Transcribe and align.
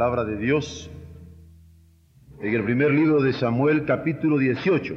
Palabra 0.00 0.24
de 0.24 0.38
Dios 0.38 0.90
en 2.40 2.54
el 2.54 2.64
primer 2.64 2.90
libro 2.90 3.20
de 3.20 3.34
Samuel 3.34 3.84
capítulo 3.84 4.38
18. 4.38 4.94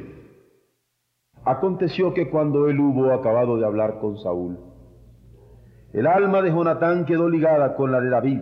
Aconteció 1.44 2.14
que 2.14 2.30
cuando 2.30 2.70
él 2.70 2.80
hubo 2.80 3.12
acabado 3.12 3.58
de 3.58 3.66
hablar 3.66 3.98
con 4.00 4.16
Saúl, 4.16 4.58
el 5.92 6.06
alma 6.06 6.40
de 6.40 6.48
Jonatán 6.48 7.04
quedó 7.04 7.28
ligada 7.28 7.76
con 7.76 7.92
la 7.92 8.00
de 8.00 8.08
David, 8.08 8.40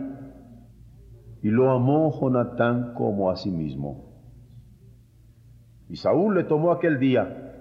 y 1.43 1.49
lo 1.49 1.73
amó 1.73 2.13
Jonatán 2.21 2.95
como 2.95 3.29
a 3.29 3.35
sí 3.35 3.51
mismo. 3.51 4.23
Y 5.89 5.97
Saúl 5.97 6.37
le 6.37 6.45
tomó 6.45 6.71
aquel 6.71 7.01
día 7.01 7.57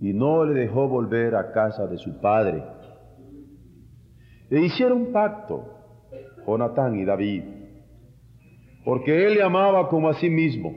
y 0.00 0.14
no 0.14 0.46
le 0.46 0.58
dejó 0.58 0.88
volver 0.88 1.36
a 1.36 1.52
casa 1.52 1.86
de 1.86 1.98
su 1.98 2.18
padre. 2.18 2.64
E 4.48 4.58
hicieron 4.58 5.12
pacto, 5.12 5.66
Jonatán 6.46 6.94
y 6.94 7.04
David, 7.04 7.55
porque 8.86 9.26
él 9.26 9.34
le 9.34 9.42
amaba 9.42 9.88
como 9.88 10.08
a 10.08 10.14
sí 10.14 10.30
mismo. 10.30 10.72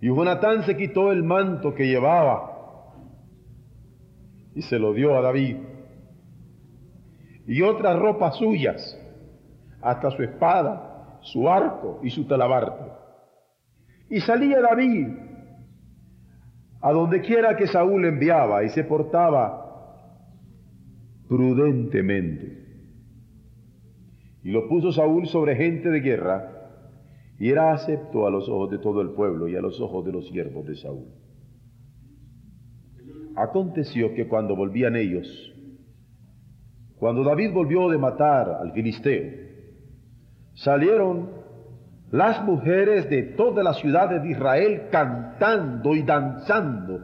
Y 0.00 0.08
Jonatán 0.08 0.64
se 0.64 0.76
quitó 0.76 1.12
el 1.12 1.22
manto 1.22 1.72
que 1.72 1.86
llevaba 1.86 2.94
y 4.56 4.62
se 4.62 4.76
lo 4.76 4.92
dio 4.92 5.16
a 5.16 5.20
David. 5.20 5.56
Y 7.46 7.62
otras 7.62 7.96
ropas 7.96 8.34
suyas, 8.38 9.00
hasta 9.80 10.10
su 10.10 10.24
espada, 10.24 11.20
su 11.20 11.48
arco 11.48 12.00
y 12.02 12.10
su 12.10 12.26
talabarte. 12.26 12.90
Y 14.10 14.20
salía 14.22 14.60
David 14.60 15.06
a 16.80 16.90
donde 16.90 17.20
quiera 17.20 17.54
que 17.54 17.68
Saúl 17.68 18.04
enviaba 18.04 18.64
y 18.64 18.70
se 18.70 18.82
portaba 18.82 19.64
prudentemente. 21.28 22.64
Y 24.42 24.50
lo 24.50 24.68
puso 24.68 24.90
Saúl 24.90 25.28
sobre 25.28 25.54
gente 25.54 25.88
de 25.88 26.00
guerra 26.00 26.52
y 27.38 27.50
era 27.50 27.72
acepto 27.72 28.26
a 28.26 28.30
los 28.30 28.48
ojos 28.48 28.70
de 28.70 28.78
todo 28.78 29.02
el 29.02 29.10
pueblo 29.10 29.48
y 29.48 29.56
a 29.56 29.60
los 29.60 29.80
ojos 29.80 30.04
de 30.04 30.12
los 30.12 30.26
siervos 30.28 30.66
de 30.66 30.76
Saúl. 30.76 31.06
Aconteció 33.34 34.14
que 34.14 34.26
cuando 34.26 34.56
volvían 34.56 34.96
ellos, 34.96 35.52
cuando 36.98 37.22
David 37.22 37.52
volvió 37.52 37.90
de 37.90 37.98
matar 37.98 38.48
al 38.48 38.72
filisteo, 38.72 39.32
salieron 40.54 41.28
las 42.10 42.42
mujeres 42.44 43.10
de 43.10 43.22
todas 43.22 43.62
las 43.62 43.78
ciudades 43.78 44.22
de 44.22 44.30
Israel 44.30 44.82
cantando 44.90 45.94
y 45.94 46.02
danzando 46.02 47.00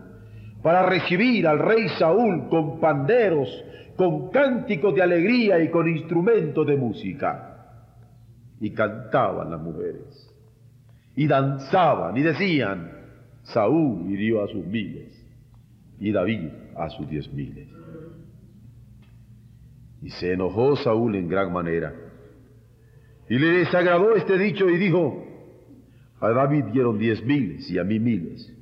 para 0.62 0.86
recibir 0.86 1.46
al 1.46 1.58
rey 1.58 1.88
Saúl 1.98 2.48
con 2.48 2.80
panderos, 2.80 3.48
con 3.96 4.30
cánticos 4.30 4.94
de 4.94 5.02
alegría 5.02 5.60
y 5.62 5.68
con 5.70 5.88
instrumentos 5.88 6.66
de 6.66 6.76
música. 6.76 7.51
Y 8.62 8.70
cantaban 8.70 9.50
las 9.50 9.60
mujeres, 9.60 10.32
y 11.16 11.26
danzaban, 11.26 12.16
y 12.16 12.22
decían, 12.22 12.92
Saúl 13.42 14.08
hirió 14.08 14.44
a 14.44 14.46
sus 14.46 14.64
miles, 14.64 15.12
y 15.98 16.12
David 16.12 16.48
a 16.76 16.88
sus 16.90 17.10
diez 17.10 17.32
miles. 17.32 17.68
Y 20.00 20.10
se 20.10 20.34
enojó 20.34 20.76
Saúl 20.76 21.16
en 21.16 21.26
gran 21.26 21.52
manera, 21.52 21.92
y 23.28 23.36
le 23.36 23.48
desagradó 23.48 24.14
este 24.14 24.38
dicho 24.38 24.70
y 24.70 24.78
dijo, 24.78 25.26
a 26.20 26.30
David 26.30 26.66
dieron 26.66 27.00
diez 27.00 27.20
miles 27.24 27.68
y 27.68 27.80
a 27.80 27.84
mí 27.84 27.98
miles, 27.98 28.56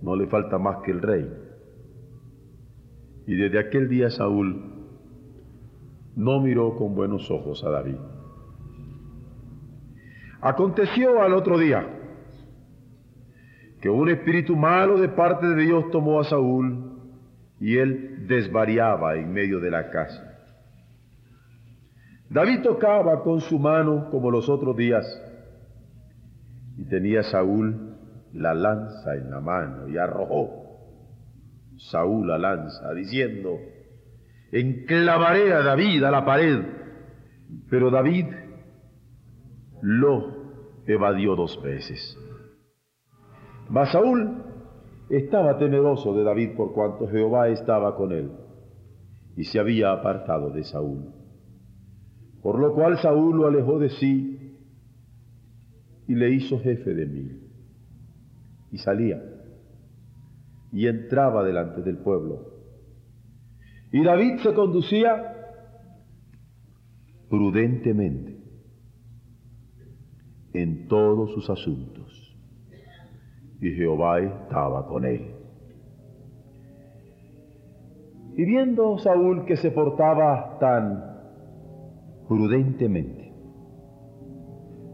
no 0.00 0.14
le 0.14 0.28
falta 0.28 0.58
más 0.58 0.76
que 0.84 0.92
el 0.92 1.02
rey. 1.02 1.28
Y 3.26 3.34
desde 3.34 3.58
aquel 3.58 3.88
día 3.88 4.10
Saúl 4.10 4.62
no 6.14 6.40
miró 6.40 6.76
con 6.76 6.94
buenos 6.94 7.28
ojos 7.32 7.64
a 7.64 7.70
David. 7.70 7.96
Aconteció 10.40 11.22
al 11.22 11.34
otro 11.34 11.58
día 11.58 11.86
que 13.80 13.88
un 13.88 14.08
espíritu 14.08 14.56
malo 14.56 14.98
de 14.98 15.08
parte 15.08 15.46
de 15.46 15.62
Dios 15.62 15.90
tomó 15.90 16.20
a 16.20 16.24
Saúl 16.24 16.98
y 17.60 17.76
él 17.76 18.26
desvariaba 18.26 19.16
en 19.16 19.32
medio 19.32 19.60
de 19.60 19.70
la 19.70 19.90
casa. 19.90 20.24
David 22.30 22.60
tocaba 22.62 23.22
con 23.22 23.40
su 23.40 23.58
mano 23.58 24.10
como 24.10 24.30
los 24.30 24.48
otros 24.48 24.76
días 24.76 25.06
y 26.76 26.84
tenía 26.84 27.22
Saúl 27.22 27.96
la 28.32 28.54
lanza 28.54 29.14
en 29.14 29.30
la 29.30 29.40
mano 29.40 29.88
y 29.88 29.96
arrojó 29.96 30.68
Saúl 31.78 32.28
la 32.28 32.38
lanza 32.38 32.92
diciendo, 32.92 33.58
enclavaré 34.52 35.52
a 35.52 35.62
David 35.62 36.04
a 36.04 36.10
la 36.10 36.24
pared. 36.24 36.60
Pero 37.70 37.90
David 37.90 38.26
lo 39.82 40.48
evadió 40.86 41.36
dos 41.36 41.60
veces. 41.62 42.16
Mas 43.68 43.92
Saúl 43.92 44.42
estaba 45.10 45.58
temeroso 45.58 46.14
de 46.14 46.24
David 46.24 46.56
por 46.56 46.72
cuanto 46.72 47.08
Jehová 47.08 47.48
estaba 47.48 47.96
con 47.96 48.12
él 48.12 48.30
y 49.36 49.44
se 49.44 49.58
había 49.58 49.92
apartado 49.92 50.50
de 50.50 50.64
Saúl. 50.64 51.12
Por 52.42 52.58
lo 52.58 52.74
cual 52.74 52.98
Saúl 52.98 53.36
lo 53.36 53.46
alejó 53.46 53.78
de 53.78 53.90
sí 53.90 54.56
y 56.06 56.14
le 56.14 56.30
hizo 56.30 56.58
jefe 56.60 56.94
de 56.94 57.06
mí. 57.06 57.40
Y 58.70 58.78
salía 58.78 59.22
y 60.72 60.86
entraba 60.86 61.44
delante 61.44 61.82
del 61.82 61.98
pueblo. 61.98 62.58
Y 63.92 64.02
David 64.04 64.38
se 64.42 64.52
conducía 64.54 65.34
prudentemente 67.28 68.37
en 70.62 70.88
todos 70.88 71.32
sus 71.32 71.48
asuntos. 71.50 72.36
Y 73.60 73.70
Jehová 73.72 74.20
estaba 74.20 74.86
con 74.86 75.04
él. 75.04 75.34
Y 78.36 78.44
viendo 78.44 78.98
Saúl 78.98 79.44
que 79.46 79.56
se 79.56 79.70
portaba 79.70 80.58
tan 80.60 81.04
prudentemente, 82.28 83.32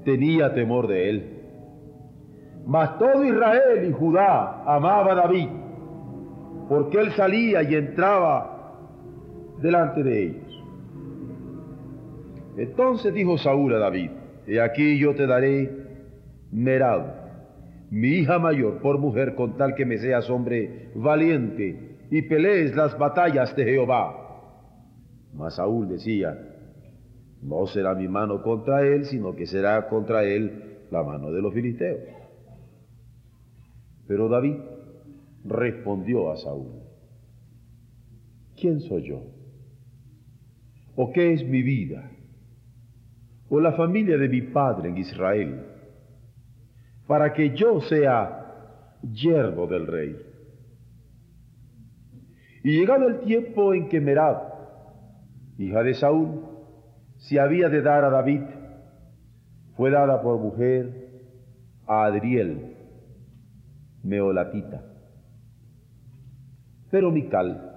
tenía 0.05 0.55
temor 0.55 0.87
de 0.87 1.11
él. 1.11 1.31
Mas 2.67 2.99
todo 2.99 3.23
Israel 3.25 3.87
y 3.87 3.93
Judá 3.93 4.63
amaba 4.65 5.13
a 5.13 5.15
David, 5.15 5.49
porque 6.69 6.99
él 6.99 7.13
salía 7.13 7.63
y 7.63 7.75
entraba 7.75 8.77
delante 9.61 10.03
de 10.03 10.23
ellos. 10.25 10.65
Entonces 12.57 13.13
dijo 13.13 13.37
Saúl 13.37 13.75
a 13.75 13.79
David, 13.79 14.11
He 14.47 14.61
aquí 14.61 14.99
yo 14.99 15.15
te 15.15 15.27
daré 15.27 15.71
Merab, 16.53 17.25
mi 17.91 18.09
hija 18.09 18.39
mayor, 18.39 18.81
por 18.81 18.99
mujer, 18.99 19.35
con 19.35 19.57
tal 19.57 19.75
que 19.75 19.87
me 19.87 19.99
seas 19.99 20.29
hombre 20.31 20.91
valiente 20.95 21.97
y 22.11 22.23
pelees 22.23 22.75
las 22.75 22.97
batallas 22.99 23.55
de 23.57 23.65
Jehová. 23.65 24.21
Mas 25.33 25.57
Saúl 25.57 25.89
decía, 25.89 26.37
no 27.43 27.67
será 27.67 27.95
mi 27.95 28.09
mano 28.09 28.43
contra 28.43 28.87
él, 28.87 29.05
sino 29.05 29.35
que 29.35 29.47
será 29.47 29.89
contra 29.89 30.25
él 30.25 30.79
la 30.91 31.03
mano 31.03 31.31
de 31.31 31.43
los 31.43 31.53
filisteos. 31.53 32.01
Pero 34.07 34.29
David 34.29 34.57
respondió 35.45 36.31
a 36.31 36.37
Saúl, 36.37 36.73
¿quién 38.57 38.81
soy 38.81 39.09
yo? 39.09 39.23
¿O 40.97 41.13
qué 41.13 41.33
es 41.33 41.45
mi 41.47 41.63
vida? 41.63 42.11
¿O 43.49 43.61
la 43.61 43.73
familia 43.73 44.17
de 44.17 44.29
mi 44.29 44.43
padre 44.43 44.89
en 44.89 44.99
Israel? 44.99 45.67
Para 47.07 47.33
que 47.33 47.55
yo 47.55 47.81
sea 47.83 48.45
yerno 49.03 49.67
del 49.67 49.87
rey. 49.87 50.17
Y 52.63 52.79
llegado 52.79 53.09
el 53.09 53.21
tiempo 53.21 53.75
en 53.75 53.89
que 53.89 54.01
Merab, 54.01 54.55
hija 55.59 55.83
de 55.83 55.95
Saúl, 55.95 56.41
se 57.19 57.39
había 57.39 57.69
de 57.69 57.83
dar 57.83 58.05
a 58.05 58.11
David, 58.11 58.43
fue 59.77 59.91
dada 59.91 60.23
por 60.23 60.39
mujer 60.39 61.11
a 61.87 62.05
Adriel, 62.05 62.77
meolatita. 64.03 64.83
Pero 66.91 67.11
Mical, 67.11 67.73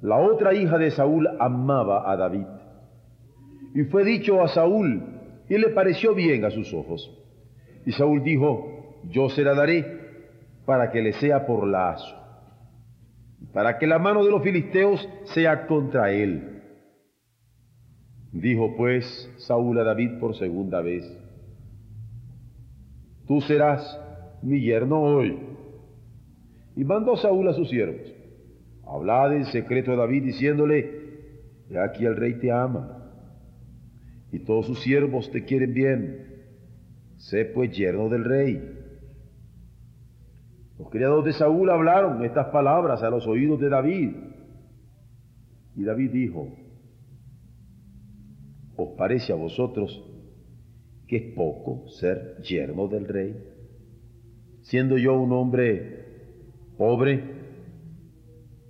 la 0.00 0.16
otra 0.16 0.54
hija 0.54 0.78
de 0.78 0.90
Saúl, 0.90 1.28
amaba 1.38 2.10
a 2.10 2.16
David 2.16 2.46
Y 3.74 3.84
fue 3.84 4.04
dicho 4.04 4.42
a 4.42 4.48
Saúl, 4.48 5.02
y 5.48 5.58
le 5.58 5.70
pareció 5.70 6.14
bien 6.14 6.44
a 6.44 6.50
sus 6.50 6.72
ojos. 6.72 7.10
Y 7.86 7.92
Saúl 7.92 8.22
dijo, 8.22 9.00
yo 9.10 9.28
se 9.30 9.42
la 9.42 9.54
daré 9.54 9.84
para 10.66 10.90
que 10.90 11.00
le 11.00 11.12
sea 11.14 11.46
por 11.46 11.66
lazo, 11.66 12.14
para 13.52 13.78
que 13.78 13.86
la 13.86 13.98
mano 13.98 14.24
de 14.24 14.30
los 14.30 14.42
filisteos 14.42 15.08
sea 15.34 15.66
contra 15.66 16.12
él. 16.12 16.62
Dijo 18.32 18.76
pues 18.76 19.30
Saúl 19.38 19.78
a 19.78 19.84
David 19.84 20.18
por 20.20 20.36
segunda 20.36 20.82
vez, 20.82 21.04
tú 23.26 23.40
serás 23.40 23.98
mi 24.42 24.60
yerno 24.60 25.00
hoy. 25.00 25.38
Y 26.76 26.84
mandó 26.84 27.16
Saúl 27.16 27.48
a 27.48 27.54
sus 27.54 27.70
siervos, 27.70 28.14
hablad 28.86 29.34
en 29.34 29.46
secreto 29.46 29.92
a 29.92 29.96
David 29.96 30.24
diciéndole, 30.24 31.08
aquí 31.82 32.04
el 32.04 32.16
rey 32.16 32.34
te 32.34 32.52
ama 32.52 32.97
y 34.32 34.40
todos 34.40 34.66
sus 34.66 34.80
siervos 34.80 35.30
te 35.30 35.44
quieren 35.44 35.74
bien. 35.74 36.26
Sé 37.16 37.44
pues 37.46 37.76
yerno 37.76 38.08
del 38.08 38.24
rey. 38.24 38.78
Los 40.78 40.90
criados 40.90 41.24
de 41.24 41.32
Saúl 41.32 41.70
hablaron 41.70 42.24
estas 42.24 42.48
palabras 42.48 43.02
a 43.02 43.10
los 43.10 43.26
oídos 43.26 43.60
de 43.60 43.68
David. 43.68 44.10
Y 45.74 45.82
David 45.82 46.10
dijo, 46.12 46.48
¿os 48.76 48.96
parece 48.96 49.32
a 49.32 49.36
vosotros 49.36 50.04
que 51.06 51.16
es 51.16 51.34
poco 51.34 51.88
ser 51.88 52.40
yerno 52.42 52.86
del 52.86 53.08
rey? 53.08 53.36
Siendo 54.62 54.98
yo 54.98 55.18
un 55.18 55.32
hombre 55.32 56.04
pobre 56.76 57.24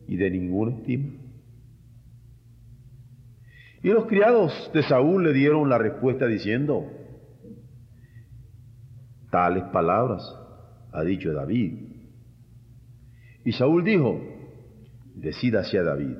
y 0.06 0.16
de 0.16 0.30
ninguna 0.30 0.76
estima. 0.76 1.17
Y 3.82 3.90
los 3.90 4.06
criados 4.06 4.70
de 4.74 4.82
Saúl 4.82 5.24
le 5.24 5.32
dieron 5.32 5.68
la 5.68 5.78
respuesta 5.78 6.26
diciendo, 6.26 6.84
tales 9.30 9.64
palabras 9.64 10.22
ha 10.92 11.02
dicho 11.04 11.32
David. 11.32 11.78
Y 13.44 13.52
Saúl 13.52 13.84
dijo, 13.84 14.20
decídase 15.14 15.78
a 15.78 15.84
David, 15.84 16.16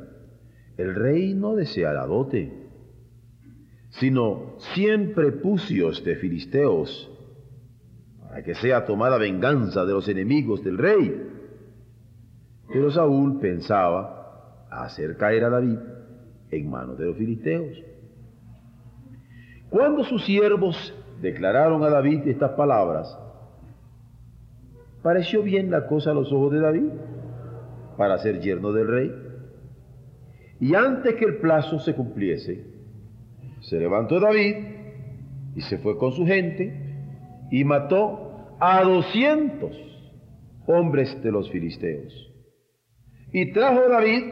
el 0.76 0.94
rey 0.94 1.34
no 1.34 1.56
desea 1.56 1.92
la 1.92 2.06
dote, 2.06 2.68
sino 3.90 4.56
cien 4.74 5.12
prepucios 5.12 6.04
de 6.04 6.14
filisteos, 6.16 7.10
para 8.20 8.44
que 8.44 8.54
sea 8.54 8.84
tomada 8.84 9.18
venganza 9.18 9.84
de 9.84 9.92
los 9.92 10.08
enemigos 10.08 10.62
del 10.62 10.78
rey. 10.78 11.28
Pero 12.72 12.90
Saúl 12.92 13.40
pensaba 13.40 14.68
hacer 14.70 15.16
caer 15.16 15.44
a 15.44 15.50
David 15.50 15.78
en 16.50 16.70
manos 16.70 16.98
de 16.98 17.06
los 17.06 17.16
filisteos. 17.16 17.82
Cuando 19.70 20.04
sus 20.04 20.24
siervos 20.24 20.94
declararon 21.20 21.82
a 21.82 21.90
David 21.90 22.26
estas 22.26 22.52
palabras, 22.52 23.18
pareció 25.02 25.42
bien 25.42 25.70
la 25.70 25.86
cosa 25.86 26.10
a 26.10 26.14
los 26.14 26.32
ojos 26.32 26.52
de 26.52 26.60
David 26.60 26.90
para 27.96 28.18
ser 28.18 28.40
yerno 28.40 28.72
del 28.72 28.88
rey. 28.88 29.12
Y 30.60 30.74
antes 30.74 31.14
que 31.14 31.24
el 31.24 31.36
plazo 31.38 31.78
se 31.80 31.94
cumpliese, 31.94 32.64
se 33.60 33.78
levantó 33.78 34.18
David 34.20 34.56
y 35.54 35.60
se 35.62 35.78
fue 35.78 35.98
con 35.98 36.12
su 36.12 36.24
gente 36.24 36.88
y 37.50 37.64
mató 37.64 38.56
a 38.60 38.82
doscientos 38.82 39.76
hombres 40.66 41.22
de 41.22 41.32
los 41.32 41.50
filisteos. 41.50 42.32
Y 43.32 43.52
trajo 43.52 43.88
David 43.88 44.24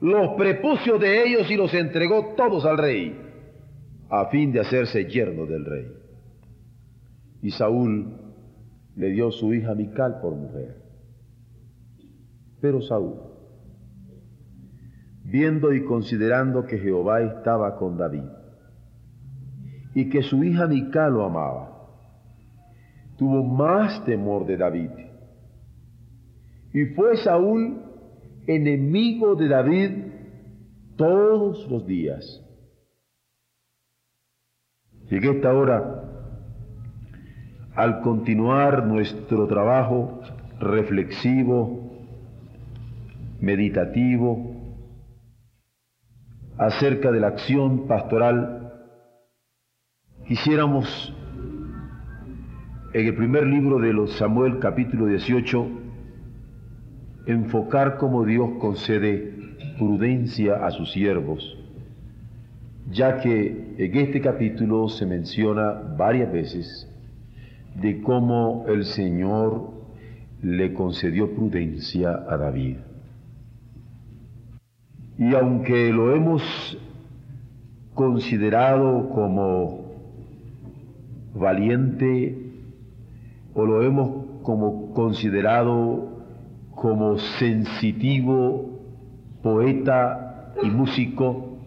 los 0.00 0.30
prepucios 0.36 0.98
de 1.00 1.24
ellos 1.24 1.50
y 1.50 1.56
los 1.56 1.72
entregó 1.74 2.34
todos 2.36 2.64
al 2.64 2.78
rey, 2.78 3.18
a 4.08 4.26
fin 4.26 4.50
de 4.50 4.60
hacerse 4.60 5.04
yerno 5.04 5.46
del 5.46 5.64
rey. 5.64 5.86
Y 7.42 7.50
Saúl 7.50 8.16
le 8.96 9.10
dio 9.10 9.30
su 9.30 9.52
hija 9.52 9.74
Mical 9.74 10.20
por 10.20 10.34
mujer. 10.34 10.76
Pero 12.60 12.80
Saúl, 12.82 13.16
viendo 15.24 15.72
y 15.72 15.84
considerando 15.84 16.64
que 16.66 16.78
Jehová 16.78 17.20
estaba 17.22 17.76
con 17.76 17.96
David, 17.96 18.24
y 19.94 20.08
que 20.08 20.22
su 20.22 20.42
hija 20.44 20.66
Mical 20.66 21.12
lo 21.12 21.24
amaba, 21.24 21.70
tuvo 23.16 23.42
más 23.42 24.04
temor 24.04 24.46
de 24.46 24.56
David. 24.56 24.90
Y 26.72 26.86
fue 26.94 27.16
Saúl 27.18 27.89
enemigo 28.54 29.36
de 29.36 29.48
David 29.48 29.90
todos 30.96 31.68
los 31.70 31.86
días. 31.86 32.44
Y 35.08 35.16
esta 35.16 35.52
hora, 35.52 36.04
al 37.74 38.00
continuar 38.00 38.86
nuestro 38.86 39.46
trabajo 39.46 40.20
reflexivo, 40.58 41.90
meditativo, 43.40 44.56
acerca 46.58 47.10
de 47.10 47.20
la 47.20 47.28
acción 47.28 47.86
pastoral, 47.88 48.72
quisiéramos 50.28 51.16
en 52.92 53.06
el 53.06 53.14
primer 53.14 53.46
libro 53.46 53.78
de 53.78 53.92
los 53.92 54.12
Samuel 54.18 54.58
capítulo 54.58 55.06
18 55.06 55.79
enfocar 57.30 57.96
cómo 57.98 58.24
Dios 58.24 58.50
concede 58.60 59.34
prudencia 59.78 60.66
a 60.66 60.70
sus 60.70 60.92
siervos, 60.92 61.56
ya 62.90 63.20
que 63.20 63.74
en 63.78 63.96
este 63.96 64.20
capítulo 64.20 64.88
se 64.88 65.06
menciona 65.06 65.72
varias 65.96 66.32
veces 66.32 66.88
de 67.74 68.00
cómo 68.02 68.64
el 68.68 68.84
Señor 68.84 69.70
le 70.42 70.72
concedió 70.74 71.34
prudencia 71.34 72.10
a 72.28 72.36
David. 72.36 72.76
Y 75.18 75.34
aunque 75.34 75.92
lo 75.92 76.14
hemos 76.14 76.78
considerado 77.94 79.10
como 79.10 79.90
valiente 81.34 82.36
o 83.54 83.66
lo 83.66 83.82
hemos 83.82 84.42
como 84.42 84.92
considerado 84.94 86.19
como 86.80 87.18
sensitivo 87.38 88.80
poeta 89.42 90.54
y 90.62 90.70
músico, 90.70 91.58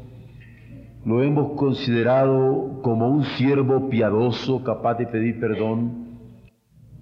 lo 1.06 1.22
hemos 1.22 1.56
considerado 1.56 2.82
como 2.82 3.10
un 3.10 3.24
siervo 3.24 3.90
piadoso 3.90 4.64
capaz 4.64 4.96
de 4.96 5.06
pedir 5.06 5.40
perdón, 5.40 6.18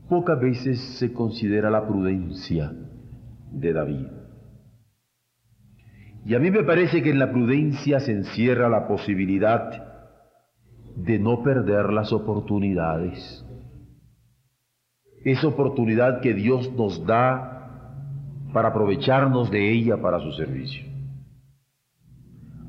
pocas 0.09 0.41
veces 0.41 0.97
se 0.99 1.13
considera 1.13 1.69
la 1.69 1.87
prudencia 1.87 2.73
de 3.49 3.71
David. 3.71 4.07
Y 6.25 6.35
a 6.35 6.39
mí 6.39 6.51
me 6.51 6.63
parece 6.63 7.01
que 7.01 7.11
en 7.11 7.19
la 7.19 7.31
prudencia 7.31 8.01
se 8.01 8.11
encierra 8.11 8.67
la 8.67 8.89
posibilidad 8.89 9.71
de 10.97 11.17
no 11.17 11.43
perder 11.43 11.93
las 11.93 12.11
oportunidades. 12.11 13.45
Esa 15.23 15.47
oportunidad 15.47 16.19
que 16.19 16.33
Dios 16.33 16.73
nos 16.73 17.05
da 17.05 17.50
para 18.53 18.69
aprovecharnos 18.69 19.49
de 19.49 19.71
ella 19.71 19.97
para 19.97 20.19
su 20.19 20.31
servicio. 20.33 20.85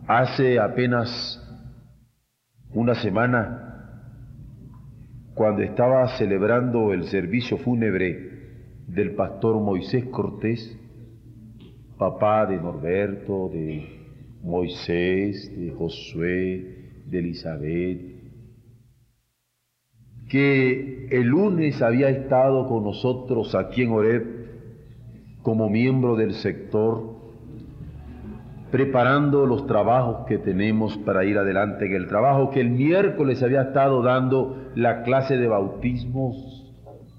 Hace 0.06 0.58
apenas 0.58 1.38
una 2.74 2.94
semana, 2.94 4.02
cuando 5.34 5.62
estaba 5.62 6.16
celebrando 6.18 6.92
el 6.92 7.04
servicio 7.04 7.58
fúnebre 7.58 8.30
del 8.86 9.14
pastor 9.14 9.60
Moisés 9.60 10.04
Cortés, 10.06 10.78
papá 11.98 12.46
de 12.46 12.56
Norberto, 12.56 13.48
de 13.48 14.00
Moisés, 14.42 15.56
de 15.56 15.70
Josué, 15.70 17.02
de 17.06 17.18
Elizabeth, 17.18 18.00
que 20.28 21.08
el 21.10 21.26
lunes 21.26 21.80
había 21.82 22.08
estado 22.08 22.66
con 22.66 22.84
nosotros 22.84 23.54
aquí 23.54 23.82
en 23.82 23.90
Oreb 23.90 24.41
como 25.42 25.68
miembro 25.68 26.16
del 26.16 26.34
sector, 26.34 27.16
preparando 28.70 29.44
los 29.44 29.66
trabajos 29.66 30.26
que 30.26 30.38
tenemos 30.38 30.96
para 30.98 31.24
ir 31.24 31.36
adelante 31.36 31.86
en 31.86 31.92
el 31.94 32.06
trabajo, 32.06 32.50
que 32.50 32.60
el 32.60 32.70
miércoles 32.70 33.42
había 33.42 33.62
estado 33.62 34.02
dando 34.02 34.70
la 34.74 35.02
clase 35.02 35.36
de 35.36 35.46
bautismos 35.46 36.72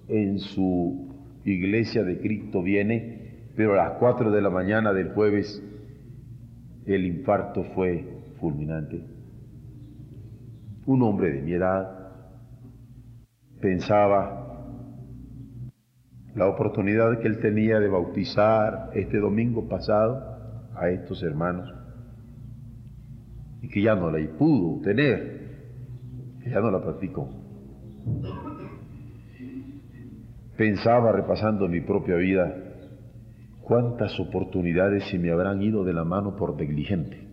en 0.08 0.40
su 0.40 1.14
iglesia 1.46 2.04
de 2.04 2.20
Cristo 2.20 2.62
viene, 2.62 3.50
pero 3.56 3.74
a 3.74 3.78
las 3.78 3.92
4 4.00 4.32
de 4.32 4.42
la 4.42 4.50
mañana 4.50 4.94
del 4.94 5.10
jueves 5.14 5.62
el 6.86 7.06
infarto 7.06 7.64
fue 7.76 8.08
fulminante. 8.40 9.02
Un 10.86 11.02
hombre 11.04 11.32
de 11.32 11.42
mi 11.42 11.54
edad 11.54 12.12
pensaba 13.62 14.43
la 16.36 16.48
oportunidad 16.48 17.20
que 17.20 17.28
él 17.28 17.40
tenía 17.40 17.80
de 17.80 17.88
bautizar 17.88 18.90
este 18.94 19.20
domingo 19.20 19.68
pasado 19.68 20.34
a 20.76 20.90
estos 20.90 21.22
hermanos. 21.24 21.74
y 23.62 23.70
que 23.70 23.82
ya 23.82 23.96
no 23.96 24.12
la 24.12 24.20
pudo 24.38 24.82
tener, 24.82 25.40
que 26.44 26.50
ya 26.50 26.60
no 26.60 26.70
la 26.70 26.82
practicó. 26.82 27.30
Pensaba 30.58 31.14
repasando 31.14 31.70
mi 31.70 31.80
propia 31.80 32.16
vida 32.18 32.54
cuántas 33.62 34.20
oportunidades 34.20 35.06
se 35.10 35.18
me 35.18 35.32
habrán 35.32 35.62
ido 35.62 35.86
de 35.86 35.94
la 35.94 36.04
mano 36.04 36.36
por 36.36 36.58
negligente. 36.58 37.26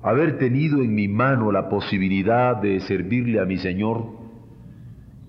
Haber 0.00 0.38
tenido 0.38 0.80
en 0.80 0.94
mi 0.94 1.08
mano 1.08 1.50
la 1.50 1.68
posibilidad 1.68 2.62
de 2.62 2.78
servirle 2.80 3.40
a 3.40 3.46
mi 3.46 3.58
Señor 3.58 4.23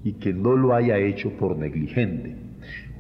y 0.06 0.14
que 0.14 0.34
no 0.34 0.56
lo 0.56 0.76
haya 0.76 1.00
hecho 1.00 1.32
por 1.32 1.58
negligente, 1.58 2.36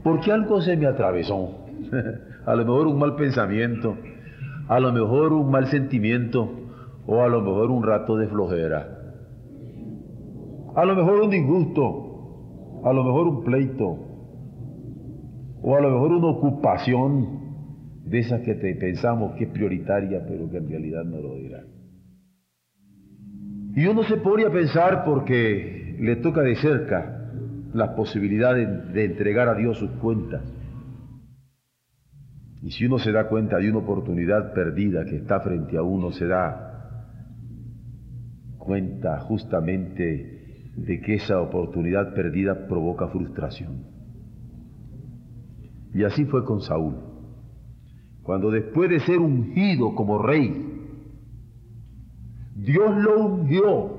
porque 0.03 0.31
algo 0.31 0.59
se 0.59 0.75
me 0.75 0.87
atravesó, 0.87 1.67
a 2.45 2.55
lo 2.55 2.65
mejor 2.65 2.87
un 2.87 2.97
mal 2.97 3.15
pensamiento, 3.15 3.95
a 4.67 4.79
lo 4.79 4.91
mejor 4.91 5.31
un 5.31 5.51
mal 5.51 5.67
sentimiento 5.67 6.49
o 7.05 7.21
a 7.21 7.27
lo 7.27 7.41
mejor 7.41 7.69
un 7.69 7.83
rato 7.83 8.17
de 8.17 8.27
flojera, 8.27 8.89
a 10.75 10.83
lo 10.83 10.95
mejor 10.95 11.21
un 11.21 11.29
disgusto, 11.29 12.81
a 12.83 12.91
lo 12.91 13.03
mejor 13.03 13.27
un 13.27 13.43
pleito, 13.43 13.99
o 15.61 15.75
a 15.75 15.81
lo 15.81 15.91
mejor 15.91 16.11
una 16.11 16.27
ocupación 16.27 18.01
de 18.03 18.17
esas 18.17 18.41
que 18.41 18.55
pensamos 18.55 19.35
que 19.35 19.43
es 19.43 19.51
prioritaria, 19.51 20.25
pero 20.27 20.49
que 20.49 20.57
en 20.57 20.69
realidad 20.69 21.03
no 21.05 21.21
lo 21.21 21.35
era. 21.35 21.63
Y 23.75 23.85
uno 23.85 24.03
se 24.05 24.17
pone 24.17 24.45
a 24.45 24.51
pensar 24.51 25.03
porque 25.05 25.84
le 25.99 26.15
toca 26.17 26.41
de 26.41 26.55
cerca 26.55 27.31
la 27.73 27.95
posibilidad 27.95 28.55
de 28.55 29.05
entregar 29.05 29.49
a 29.49 29.55
Dios 29.55 29.77
sus 29.77 29.91
cuentas. 29.91 30.41
Y 32.61 32.71
si 32.71 32.85
uno 32.85 32.97
se 32.97 33.11
da 33.11 33.27
cuenta 33.27 33.57
de 33.57 33.69
una 33.69 33.79
oportunidad 33.79 34.53
perdida 34.53 35.05
que 35.05 35.17
está 35.17 35.39
frente 35.41 35.77
a 35.77 35.83
uno, 35.83 36.11
se 36.11 36.25
da 36.25 36.65
cuenta 38.57 39.19
justamente 39.19 40.71
de 40.75 40.99
que 40.99 41.15
esa 41.15 41.39
oportunidad 41.39 42.13
perdida 42.13 42.67
provoca 42.67 43.07
frustración. 43.07 43.83
Y 45.93 46.03
así 46.03 46.25
fue 46.25 46.43
con 46.43 46.61
Saúl. 46.61 46.95
Cuando 48.23 48.49
después 48.49 48.89
de 48.89 48.99
ser 49.01 49.19
ungido 49.19 49.93
como 49.93 50.17
rey, 50.17 50.75
Dios 52.55 52.97
lo 52.97 53.25
ungió 53.25 53.94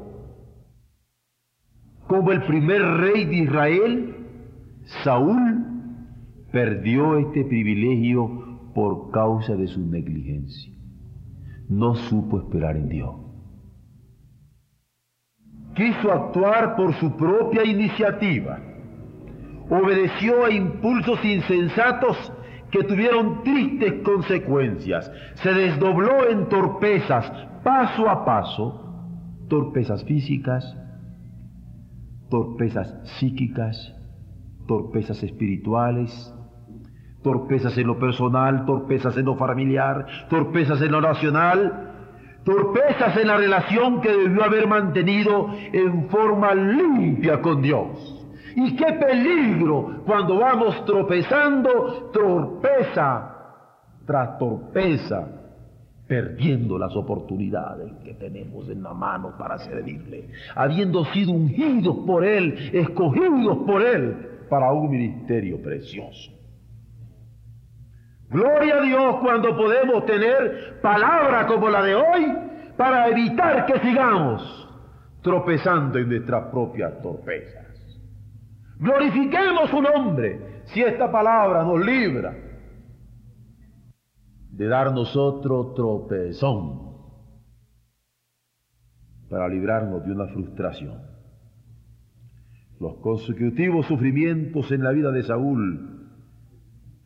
como 2.06 2.32
el 2.32 2.42
primer 2.44 2.82
rey 2.82 3.24
de 3.24 3.34
Israel, 3.36 4.16
Saúl 5.04 5.64
perdió 6.52 7.18
este 7.18 7.44
privilegio 7.44 8.70
por 8.74 9.10
causa 9.10 9.56
de 9.56 9.66
su 9.66 9.80
negligencia. 9.80 10.72
No 11.68 11.94
supo 11.94 12.38
esperar 12.38 12.76
en 12.76 12.88
Dios. 12.88 13.14
Quiso 15.74 16.12
actuar 16.12 16.76
por 16.76 16.94
su 16.94 17.16
propia 17.16 17.64
iniciativa 17.64 18.58
obedeció 19.70 20.44
a 20.44 20.50
impulsos 20.50 21.24
insensatos 21.24 22.32
que 22.70 22.84
tuvieron 22.84 23.42
tristes 23.42 23.94
consecuencias. 24.02 25.10
Se 25.34 25.52
desdobló 25.52 26.28
en 26.28 26.48
torpezas, 26.48 27.30
paso 27.62 28.08
a 28.08 28.24
paso, 28.24 28.82
torpezas 29.48 30.04
físicas, 30.04 30.76
torpezas 32.30 32.94
psíquicas, 33.18 33.94
torpezas 34.66 35.22
espirituales, 35.22 36.32
torpezas 37.22 37.76
en 37.78 37.86
lo 37.86 37.98
personal, 37.98 38.64
torpezas 38.66 39.16
en 39.16 39.24
lo 39.24 39.36
familiar, 39.36 40.06
torpezas 40.28 40.80
en 40.80 40.92
lo 40.92 41.00
nacional, 41.00 41.92
torpezas 42.44 43.16
en 43.16 43.26
la 43.26 43.36
relación 43.36 44.00
que 44.00 44.16
debió 44.16 44.44
haber 44.44 44.68
mantenido 44.68 45.48
en 45.72 46.08
forma 46.08 46.54
limpia 46.54 47.40
con 47.42 47.62
Dios. 47.62 48.26
Y 48.54 48.76
qué 48.76 48.92
peligro 48.92 50.02
cuando 50.06 50.38
vamos 50.38 50.84
tropezando, 50.84 52.10
torpeza 52.12 53.32
tras 54.06 54.38
torpeza, 54.38 55.28
perdiendo 56.06 56.78
las 56.78 56.94
oportunidades 56.94 57.92
que 58.04 58.14
tenemos 58.14 58.68
en 58.68 58.82
la 58.82 58.94
mano 58.94 59.36
para 59.36 59.58
servirle, 59.58 60.28
habiendo 60.54 61.04
sido 61.06 61.32
ungidos 61.32 61.98
por 62.06 62.24
Él, 62.24 62.70
escogidos 62.72 63.58
por 63.66 63.82
Él 63.82 64.46
para 64.48 64.72
un 64.72 64.90
ministerio 64.90 65.60
precioso. 65.60 66.32
Gloria 68.28 68.76
a 68.76 68.82
Dios 68.82 69.16
cuando 69.20 69.56
podemos 69.56 70.04
tener 70.04 70.80
palabra 70.80 71.46
como 71.46 71.68
la 71.68 71.82
de 71.82 71.94
hoy 71.94 72.36
para 72.76 73.08
evitar 73.08 73.66
que 73.66 73.78
sigamos 73.80 74.68
tropezando 75.22 75.98
en 75.98 76.08
nuestras 76.08 76.50
propias 76.50 77.00
torpezas. 77.02 77.66
Glorifiquemos 78.78 79.70
su 79.70 79.80
nombre 79.80 80.62
si 80.66 80.82
esta 80.82 81.10
palabra 81.10 81.62
nos 81.62 81.84
libra 81.84 82.34
de 84.56 84.66
darnos 84.66 85.16
otro 85.16 85.72
tropezón 85.74 86.86
para 89.28 89.48
librarnos 89.48 90.04
de 90.04 90.12
una 90.12 90.26
frustración. 90.28 91.02
Los 92.80 92.96
consecutivos 92.96 93.86
sufrimientos 93.86 94.70
en 94.70 94.82
la 94.84 94.92
vida 94.92 95.10
de 95.10 95.22
Saúl 95.22 96.08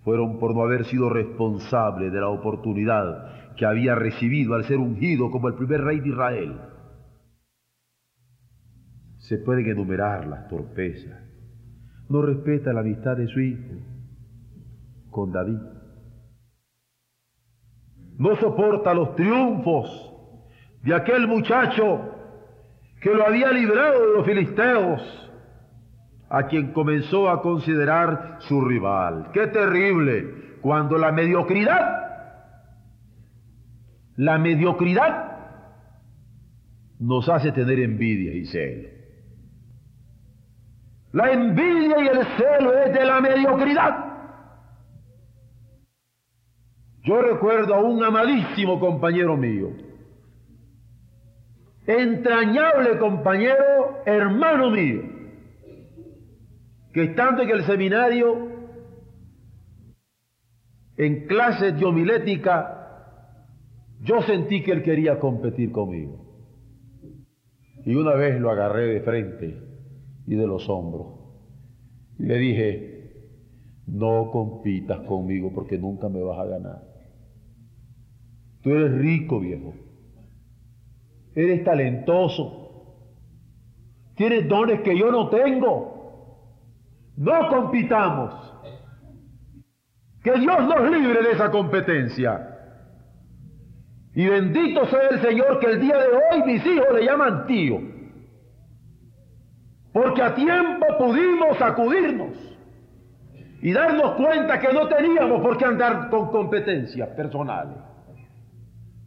fueron 0.05 0.39
por 0.39 0.55
no 0.55 0.63
haber 0.63 0.85
sido 0.85 1.11
responsable 1.11 2.11
de 2.11 2.21
la 2.21 2.29
oportunidad 2.29 3.55
que 3.57 3.67
había 3.67 3.95
recibido 3.95 4.55
al 4.55 4.65
ser 4.65 4.79
ungido 4.79 5.31
como 5.31 5.49
el 5.49 5.55
primer 5.55 5.83
rey 5.83 6.01
de 6.01 6.09
Israel. 6.09 6.61
Se 9.19 9.39
pueden 9.39 9.67
enumerar 9.67 10.27
las 10.27 10.49
torpezas 10.49 11.31
no 12.11 12.23
respeta 12.23 12.73
la 12.73 12.81
amistad 12.81 13.17
de 13.17 13.29
su 13.29 13.41
hijo 13.41 13.77
con 15.11 15.31
David. 15.31 15.59
No 18.21 18.37
soporta 18.37 18.93
los 18.93 19.17
triunfos 19.17 20.13
de 20.83 20.95
aquel 20.95 21.27
muchacho 21.27 22.03
que 23.01 23.15
lo 23.15 23.27
había 23.27 23.51
librado 23.51 23.99
de 23.99 24.13
los 24.15 24.27
filisteos, 24.27 25.33
a 26.29 26.43
quien 26.43 26.75
comenzó 26.75 27.31
a 27.31 27.41
considerar 27.41 28.37
su 28.41 28.61
rival. 28.61 29.31
Qué 29.33 29.47
terrible 29.47 30.59
cuando 30.61 30.99
la 30.99 31.13
mediocridad, 31.13 31.97
la 34.17 34.37
mediocridad 34.37 35.39
nos 36.99 37.27
hace 37.31 37.53
tener 37.53 37.81
envidia 37.81 38.35
y 38.35 38.45
celo. 38.45 38.89
La 41.13 41.33
envidia 41.33 42.05
y 42.05 42.07
el 42.07 42.27
celo 42.37 42.75
es 42.85 42.93
de 42.93 43.05
la 43.07 43.19
mediocridad. 43.23 44.10
Yo 47.03 47.23
recuerdo 47.23 47.75
a 47.75 47.81
un 47.81 48.03
amadísimo 48.05 48.79
compañero 48.79 49.37
mío, 49.37 49.71
entrañable 51.87 52.99
compañero, 52.99 54.03
hermano 54.05 54.71
mío, 54.71 55.03
que 56.93 57.05
estando 57.05 57.43
en 57.43 57.51
el 57.51 57.65
seminario, 57.65 58.49
en 60.97 61.27
clases 61.27 61.79
de 61.79 61.87
homilética, 61.87 62.77
yo 64.03 64.21
sentí 64.23 64.63
que 64.63 64.73
él 64.73 64.83
quería 64.83 65.19
competir 65.19 65.73
conmigo. 65.73 66.27
Y 67.87 67.95
una 67.95 68.15
vez 68.15 68.39
lo 68.39 68.51
agarré 68.51 68.87
de 68.87 69.01
frente 69.01 69.59
y 70.27 70.35
de 70.35 70.47
los 70.47 70.69
hombros. 70.69 71.19
Y 72.19 72.25
le 72.25 72.37
dije, 72.37 73.01
no 73.87 74.31
compitas 74.31 75.01
conmigo 75.01 75.51
porque 75.55 75.79
nunca 75.79 76.11
me 76.11 76.23
vas 76.23 76.39
a 76.39 76.45
ganar. 76.45 76.90
Tú 78.63 78.71
eres 78.71 78.93
rico, 78.99 79.41
viejo. 79.41 79.75
Eres 81.35 81.65
talentoso. 81.65 82.57
Tienes 84.17 84.49
dones 84.49 84.81
que 84.83 84.99
yo 84.99 85.11
no 85.11 85.29
tengo. 85.29 86.57
No 87.17 87.49
compitamos. 87.49 88.35
Que 90.23 90.33
Dios 90.39 90.61
nos 90.61 90.91
libre 90.91 91.23
de 91.23 91.33
esa 91.33 91.51
competencia. 91.51 92.59
Y 94.15 94.27
bendito 94.27 94.87
sea 94.87 95.09
el 95.11 95.23
Señor 95.23 95.61
que 95.61 95.67
el 95.67 95.81
día 95.81 95.97
de 95.97 96.09
hoy 96.09 96.43
mis 96.47 96.67
hijos 96.67 96.87
le 96.93 97.05
llaman 97.05 97.47
tío 97.47 97.81
porque 99.93 100.23
a 100.23 100.35
tiempo 100.35 100.87
pudimos 100.99 101.61
acudirnos 101.61 102.31
y 103.63 103.73
darnos 103.73 104.13
cuenta 104.13 104.59
que 104.59 104.73
no 104.73 104.89
teníamos 104.89 105.43
por 105.43 105.59
qué 105.59 105.65
andar 105.65 106.09
con 106.09 106.31
competencias 106.31 107.09
personales. 107.11 107.77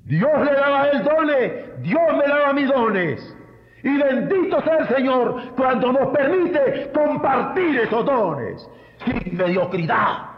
Dios 0.06 0.46
le 0.46 0.54
daba 0.54 0.90
él 0.90 1.04
dones, 1.04 1.82
Dios 1.82 2.18
me 2.18 2.28
daba 2.28 2.54
mis 2.54 2.68
dones. 2.68 3.38
Y 3.84 3.98
bendito 3.98 4.62
sea 4.62 4.78
el 4.80 4.88
Señor 4.88 5.56
cuando 5.56 5.92
nos 5.92 6.16
permite 6.16 6.92
compartir 6.94 7.80
esos 7.80 8.06
dones 8.06 8.70
sin 9.06 9.38
mediocridad 9.38 10.30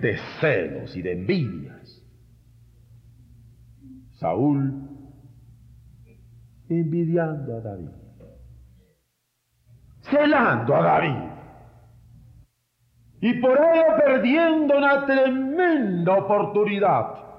de 0.00 0.18
celos 0.40 0.96
y 0.96 1.02
de 1.02 1.12
envidias. 1.12 2.02
Saúl 4.14 4.88
envidiando 6.68 7.56
a 7.56 7.60
David, 7.60 7.90
celando 10.02 10.74
a 10.74 10.82
David, 10.82 11.32
y 13.20 13.34
por 13.34 13.52
ello 13.52 13.84
perdiendo 14.04 14.78
una 14.78 15.06
tremenda 15.06 16.14
oportunidad 16.14 17.31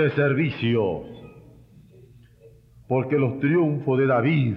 de 0.00 0.10
servicio, 0.10 1.04
porque 2.86 3.18
los 3.18 3.40
triunfos 3.40 3.98
de 3.98 4.06
David 4.06 4.56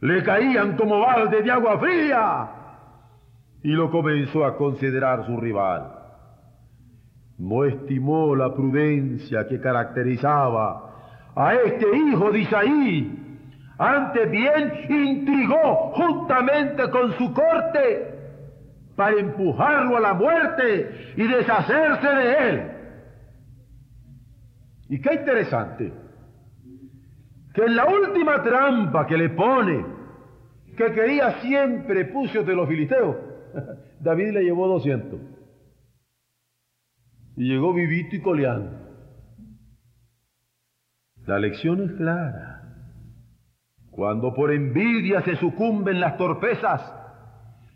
le 0.00 0.22
caían 0.22 0.76
como 0.76 1.00
balde 1.00 1.42
de 1.42 1.50
agua 1.50 1.78
fría 1.78 2.50
y 3.62 3.68
lo 3.68 3.90
comenzó 3.90 4.44
a 4.44 4.56
considerar 4.56 5.26
su 5.26 5.36
rival. 5.36 5.92
No 7.38 7.64
estimó 7.64 8.34
la 8.34 8.52
prudencia 8.52 9.46
que 9.46 9.60
caracterizaba 9.60 10.90
a 11.36 11.54
este 11.54 11.86
hijo 11.96 12.32
de 12.32 12.38
Isaí. 12.40 13.44
Antes 13.78 14.28
bien 14.28 14.72
intrigó 14.88 15.92
juntamente 15.94 16.90
con 16.90 17.12
su 17.12 17.32
corte 17.32 18.14
para 18.96 19.16
empujarlo 19.20 19.96
a 19.96 20.00
la 20.00 20.14
muerte 20.14 21.12
y 21.16 21.22
deshacerse 21.28 22.08
de 22.08 22.50
él. 22.50 22.77
Y 24.88 25.00
qué 25.00 25.14
interesante, 25.14 25.92
que 27.54 27.62
en 27.62 27.76
la 27.76 27.86
última 27.86 28.42
trampa 28.42 29.06
que 29.06 29.18
le 29.18 29.30
pone, 29.30 29.84
que 30.76 30.92
quería 30.92 31.40
siempre 31.40 32.06
pucios 32.06 32.46
de 32.46 32.54
los 32.54 32.68
filisteos, 32.68 33.16
David 34.00 34.32
le 34.32 34.44
llevó 34.44 34.66
200. 34.68 35.20
Y 37.36 37.48
llegó 37.48 37.72
vivito 37.72 38.16
y 38.16 38.20
coleando. 38.20 38.88
La 41.26 41.38
lección 41.38 41.82
es 41.82 41.92
clara. 41.92 42.54
Cuando 43.90 44.32
por 44.32 44.52
envidia 44.52 45.22
se 45.22 45.36
sucumben 45.36 46.00
las 46.00 46.16
torpezas, 46.16 46.80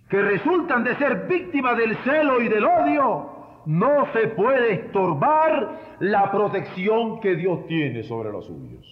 que 0.08 0.22
resultan 0.22 0.84
de 0.84 0.96
ser 0.96 1.26
víctimas 1.26 1.76
del 1.76 1.96
celo 2.04 2.40
y 2.40 2.48
del 2.48 2.64
odio, 2.64 3.41
no 3.66 4.12
se 4.12 4.28
puede 4.28 4.72
estorbar 4.74 5.96
la 6.00 6.30
protección 6.30 7.20
que 7.20 7.36
Dios 7.36 7.66
tiene 7.66 8.02
sobre 8.04 8.30
los 8.30 8.46
suyos. 8.46 8.86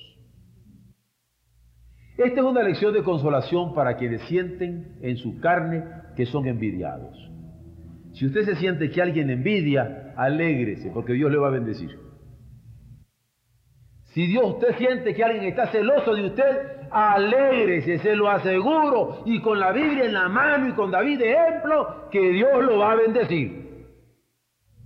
Esta 2.17 2.41
es 2.41 2.47
una 2.47 2.62
lección 2.62 2.93
de 2.93 3.03
consolación 3.03 3.75
para 3.75 3.97
quienes 3.97 4.21
sienten 4.23 4.99
en 5.00 5.17
su 5.17 5.41
carne 5.41 5.85
que 6.17 6.27
son 6.27 6.47
envidiados. 6.47 7.17
Si 8.12 8.27
usted 8.27 8.45
se 8.45 8.57
siente 8.57 8.91
que 8.91 9.00
alguien 9.00 9.31
envidia, 9.31 10.12
alégrese, 10.17 10.91
porque 10.93 11.15
Dios 11.15 11.31
le 11.31 11.39
va 11.39 11.49
a 11.49 11.53
bendecir. 11.53 11.99
Si 14.12 14.27
Dios 14.27 14.45
usted 14.55 14.77
siente 14.77 15.15
que 15.15 15.25
alguien 15.25 15.45
está 15.45 15.69
celoso 15.69 16.15
de 16.15 16.27
usted, 16.27 16.81
alégrese, 16.91 17.99
se 17.99 18.17
lo 18.17 18.29
aseguro, 18.29 19.23
y 19.25 19.41
con 19.41 19.61
la 19.61 19.73
Biblia 19.73 20.05
en 20.05 20.12
la 20.12 20.29
mano 20.29 20.69
y 20.69 20.73
con 20.73 20.91
David 20.91 21.21
de 21.21 21.33
ejemplo, 21.33 22.09
que 22.11 22.33
Dios 22.33 22.65
lo 22.65 22.79
va 22.79 22.93
a 22.93 22.97
bendecir. 22.97 23.60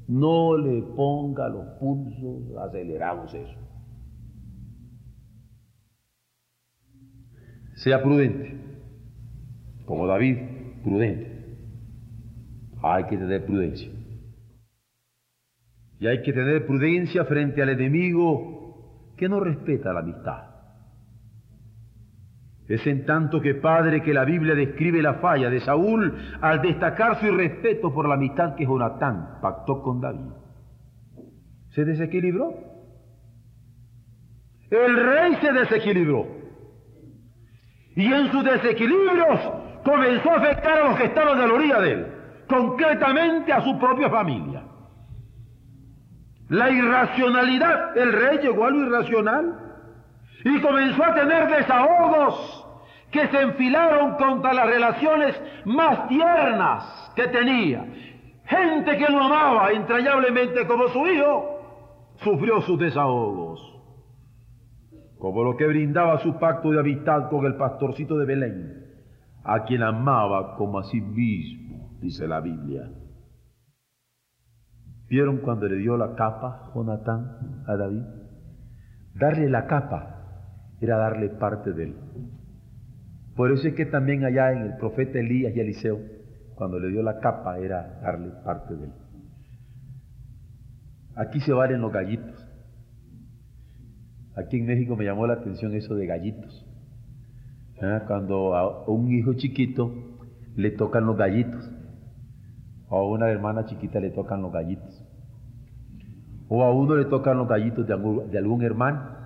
No 0.06 0.56
le 0.56 0.82
ponga 0.94 1.48
los 1.48 1.66
pulsos 1.78 2.56
acelerados 2.58 3.32
eso. 3.32 3.58
Sea 7.76 8.02
prudente, 8.02 8.60
como 9.86 10.06
David, 10.06 10.38
prudente. 10.82 11.58
Hay 12.82 13.04
que 13.04 13.16
tener 13.16 13.46
prudencia. 13.46 13.90
Y 15.98 16.06
hay 16.06 16.22
que 16.22 16.32
tener 16.32 16.66
prudencia 16.66 17.24
frente 17.24 17.62
al 17.62 17.70
enemigo 17.70 19.14
que 19.16 19.28
no 19.28 19.40
respeta 19.40 19.92
la 19.92 20.00
amistad. 20.00 20.53
Es 22.68 22.86
en 22.86 23.04
tanto 23.04 23.40
que 23.40 23.54
Padre 23.54 24.02
que 24.02 24.14
la 24.14 24.24
Biblia 24.24 24.54
describe 24.54 25.02
la 25.02 25.14
falla 25.14 25.50
de 25.50 25.60
Saúl 25.60 26.14
al 26.40 26.62
destacar 26.62 27.20
su 27.20 27.26
irrespeto 27.26 27.92
por 27.92 28.08
la 28.08 28.14
amistad 28.14 28.54
que 28.54 28.64
Jonatán 28.64 29.38
pactó 29.42 29.82
con 29.82 30.00
David. 30.00 30.30
¿Se 31.74 31.84
desequilibró? 31.84 32.54
El 34.70 34.96
rey 34.96 35.36
se 35.42 35.52
desequilibró. 35.52 36.26
Y 37.96 38.12
en 38.12 38.30
sus 38.30 38.44
desequilibrios 38.44 39.40
comenzó 39.84 40.30
a 40.30 40.36
afectar 40.36 40.78
a 40.78 40.88
los 40.88 40.98
que 40.98 41.04
estaban 41.04 41.38
a 41.38 41.46
la 41.46 41.52
orilla 41.52 41.80
de 41.80 41.92
él, 41.92 42.06
concretamente 42.48 43.52
a 43.52 43.60
su 43.60 43.78
propia 43.78 44.08
familia. 44.08 44.62
La 46.48 46.70
irracionalidad, 46.70 47.96
el 47.96 48.12
rey 48.12 48.38
llegó 48.38 48.64
a 48.64 48.70
lo 48.70 48.80
irracional 48.86 49.73
y 50.44 50.60
comenzó 50.60 51.02
a 51.02 51.14
tener 51.14 51.48
desahogos 51.48 52.66
que 53.10 53.26
se 53.28 53.40
enfilaron 53.40 54.16
contra 54.16 54.52
las 54.52 54.66
relaciones 54.66 55.40
más 55.64 56.08
tiernas 56.08 57.12
que 57.16 57.28
tenía. 57.28 57.86
Gente 58.44 58.98
que 58.98 59.08
lo 59.10 59.20
amaba 59.20 59.70
entrañablemente 59.72 60.66
como 60.66 60.88
su 60.88 61.06
hijo, 61.06 62.12
sufrió 62.16 62.60
sus 62.60 62.78
desahogos, 62.78 63.60
como 65.18 65.44
lo 65.44 65.56
que 65.56 65.66
brindaba 65.66 66.18
su 66.18 66.38
pacto 66.38 66.70
de 66.70 66.80
amistad 66.80 67.30
con 67.30 67.46
el 67.46 67.56
pastorcito 67.56 68.18
de 68.18 68.26
Belén, 68.26 68.84
a 69.44 69.64
quien 69.64 69.82
amaba 69.82 70.56
como 70.56 70.78
a 70.78 70.84
sí 70.84 71.00
mismo, 71.00 71.96
dice 72.00 72.28
la 72.28 72.40
Biblia. 72.40 72.90
¿Vieron 75.08 75.38
cuando 75.38 75.66
le 75.68 75.76
dio 75.76 75.96
la 75.96 76.14
capa 76.14 76.70
Jonatán 76.74 77.64
a 77.66 77.76
David? 77.76 78.02
Darle 79.14 79.48
la 79.48 79.66
capa 79.66 80.13
era 80.84 80.96
darle 80.96 81.30
parte 81.30 81.72
de 81.72 81.84
él. 81.84 81.94
Por 83.34 83.50
eso 83.50 83.66
es 83.66 83.74
que 83.74 83.86
también 83.86 84.24
allá 84.24 84.52
en 84.52 84.62
el 84.62 84.76
profeta 84.76 85.18
Elías 85.18 85.54
y 85.56 85.60
Eliseo, 85.60 85.98
cuando 86.54 86.78
le 86.78 86.88
dio 86.88 87.02
la 87.02 87.18
capa, 87.18 87.58
era 87.58 87.98
darle 88.00 88.30
parte 88.44 88.76
de 88.76 88.84
él. 88.84 88.92
Aquí 91.16 91.40
se 91.40 91.52
valen 91.52 91.80
los 91.80 91.92
gallitos. 91.92 92.46
Aquí 94.36 94.58
en 94.58 94.66
México 94.66 94.96
me 94.96 95.04
llamó 95.04 95.26
la 95.26 95.34
atención 95.34 95.74
eso 95.74 95.94
de 95.94 96.06
gallitos. 96.06 96.66
¿Ah? 97.80 98.02
Cuando 98.06 98.54
a 98.54 98.88
un 98.88 99.12
hijo 99.12 99.34
chiquito 99.34 99.92
le 100.56 100.70
tocan 100.70 101.06
los 101.06 101.16
gallitos, 101.16 101.70
o 102.88 102.98
a 102.98 103.08
una 103.08 103.28
hermana 103.28 103.66
chiquita 103.66 103.98
le 104.00 104.10
tocan 104.10 104.42
los 104.42 104.52
gallitos, 104.52 105.02
o 106.48 106.62
a 106.62 106.72
uno 106.72 106.96
le 106.96 107.06
tocan 107.06 107.38
los 107.38 107.48
gallitos 107.48 107.86
de 107.86 107.96
de 108.30 108.38
algún 108.38 108.62
hermano, 108.62 109.23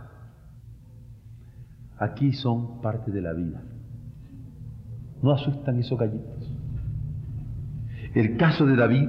aquí 1.99 2.33
son 2.33 2.81
parte 2.81 3.11
de 3.11 3.21
la 3.21 3.33
vida. 3.33 3.63
No 5.23 5.33
asustan 5.33 5.79
esos 5.79 5.99
gallitos. 5.99 6.55
El 8.15 8.37
caso 8.37 8.67
de 8.67 8.77
David 8.77 9.09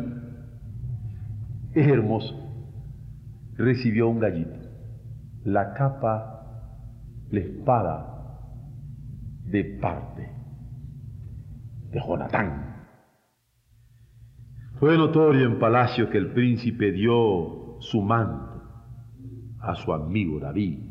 es 1.74 1.88
hermoso. 1.88 2.36
Recibió 3.56 4.10
un 4.10 4.20
gallito, 4.20 4.60
la 5.44 5.74
capa, 5.74 6.66
la 7.30 7.40
espada 7.40 8.10
de 9.46 9.64
parte 9.82 10.30
de 11.92 12.00
Jonatán. 12.00 12.88
Fue 14.80 14.98
notorio 14.98 15.46
en 15.46 15.60
palacio 15.60 16.10
que 16.10 16.18
el 16.18 16.32
príncipe 16.32 16.92
dio 16.92 17.78
su 17.82 18.02
manto 18.02 18.64
a 19.60 19.76
su 19.76 19.92
amigo 19.92 20.40
David 20.40 20.89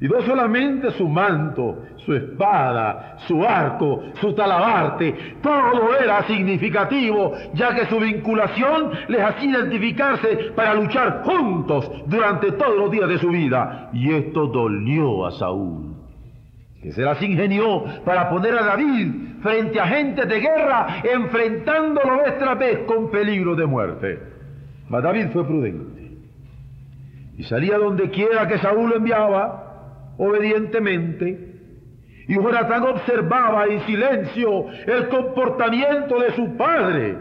y 0.00 0.06
no 0.06 0.22
solamente 0.22 0.92
su 0.92 1.08
manto, 1.08 1.82
su 1.96 2.14
espada, 2.14 3.16
su 3.26 3.42
arco, 3.44 4.04
su 4.20 4.32
talabarte, 4.32 5.36
todo 5.42 5.96
era 5.98 6.22
significativo, 6.22 7.32
ya 7.54 7.74
que 7.74 7.86
su 7.86 7.98
vinculación 7.98 8.92
les 9.08 9.20
hacía 9.20 9.58
identificarse 9.58 10.52
para 10.54 10.74
luchar 10.74 11.22
juntos 11.24 11.90
durante 12.06 12.52
todos 12.52 12.76
los 12.76 12.90
días 12.92 13.08
de 13.08 13.18
su 13.18 13.28
vida. 13.28 13.90
Y 13.92 14.12
esto 14.12 14.46
dolió 14.46 15.26
a 15.26 15.32
Saúl, 15.32 15.96
que 16.80 16.92
se 16.92 17.02
las 17.02 17.20
ingenió 17.20 17.84
para 18.04 18.30
poner 18.30 18.56
a 18.56 18.62
David 18.62 19.40
frente 19.42 19.80
a 19.80 19.86
gente 19.88 20.26
de 20.26 20.40
guerra, 20.40 21.02
enfrentándolo 21.02 22.18
vez 22.18 22.58
vez 22.58 22.78
con 22.86 23.10
peligro 23.10 23.56
de 23.56 23.66
muerte. 23.66 24.22
Mas 24.88 25.02
David 25.02 25.26
fue 25.32 25.44
prudente 25.44 25.98
y 27.36 27.44
salía 27.44 27.78
donde 27.78 28.10
quiera 28.10 28.46
que 28.48 28.58
Saúl 28.58 28.90
lo 28.90 28.96
enviaba 28.96 29.67
obedientemente. 30.18 31.54
Y 32.28 32.34
Jonatán 32.34 32.82
observaba 32.82 33.66
en 33.66 33.80
silencio 33.86 34.66
el 34.86 35.08
comportamiento 35.08 36.18
de 36.20 36.32
su 36.34 36.56
padre, 36.58 37.16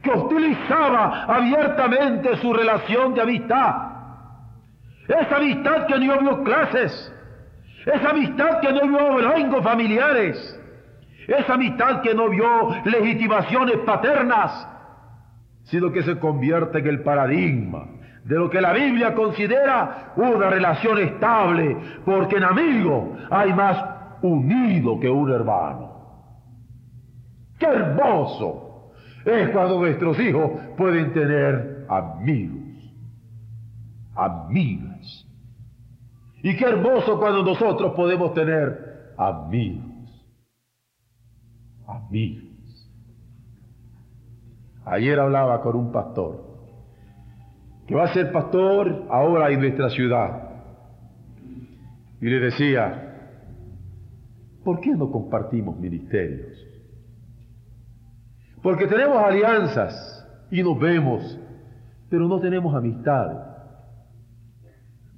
que 0.00 0.10
hostilizaba 0.10 1.24
abiertamente 1.24 2.36
su 2.36 2.52
relación 2.52 3.14
de 3.14 3.22
amistad. 3.22 3.74
Esa 5.08 5.36
amistad 5.36 5.86
que 5.86 5.98
no 5.98 6.20
vio 6.20 6.44
clases, 6.44 7.12
esa 7.84 8.10
amistad 8.10 8.60
que 8.60 8.72
no 8.72 8.82
vio 8.82 9.18
rangos 9.18 9.64
familiares, 9.64 10.60
esa 11.26 11.54
amistad 11.54 12.02
que 12.02 12.14
no 12.14 12.28
vio 12.28 12.70
legitimaciones 12.84 13.78
paternas, 13.78 14.68
sino 15.64 15.90
que 15.90 16.02
se 16.02 16.18
convierte 16.18 16.78
en 16.78 16.86
el 16.86 17.02
paradigma 17.02 17.97
de 18.28 18.34
lo 18.34 18.50
que 18.50 18.60
la 18.60 18.74
Biblia 18.74 19.14
considera 19.14 20.12
una 20.16 20.50
relación 20.50 20.98
estable, 20.98 21.78
porque 22.04 22.36
en 22.36 22.44
amigo 22.44 23.16
hay 23.30 23.54
más 23.54 23.82
unido 24.20 25.00
que 25.00 25.08
un 25.08 25.32
hermano. 25.32 25.88
¡Qué 27.58 27.64
hermoso! 27.64 28.92
Es 29.24 29.48
cuando 29.48 29.78
nuestros 29.78 30.20
hijos 30.20 30.50
pueden 30.76 31.14
tener 31.14 31.86
amigos, 31.88 32.92
amigas. 34.14 35.26
Y 36.42 36.54
qué 36.54 36.66
hermoso 36.66 37.18
cuando 37.18 37.42
nosotros 37.42 37.94
podemos 37.94 38.34
tener 38.34 39.14
amigos, 39.16 40.28
amigos. 41.86 42.90
Ayer 44.84 45.18
hablaba 45.18 45.62
con 45.62 45.76
un 45.76 45.90
pastor 45.90 46.47
que 47.88 47.94
va 47.94 48.04
a 48.04 48.12
ser 48.12 48.30
pastor 48.30 49.06
ahora 49.08 49.50
en 49.50 49.60
nuestra 49.60 49.88
ciudad. 49.88 50.42
Y 52.20 52.26
le 52.26 52.38
decía, 52.38 53.32
¿por 54.62 54.78
qué 54.80 54.90
no 54.90 55.10
compartimos 55.10 55.78
ministerios? 55.78 56.54
Porque 58.62 58.86
tenemos 58.86 59.16
alianzas 59.16 60.26
y 60.50 60.62
nos 60.62 60.78
vemos, 60.78 61.40
pero 62.10 62.28
no 62.28 62.38
tenemos 62.40 62.74
amistades. 62.74 63.38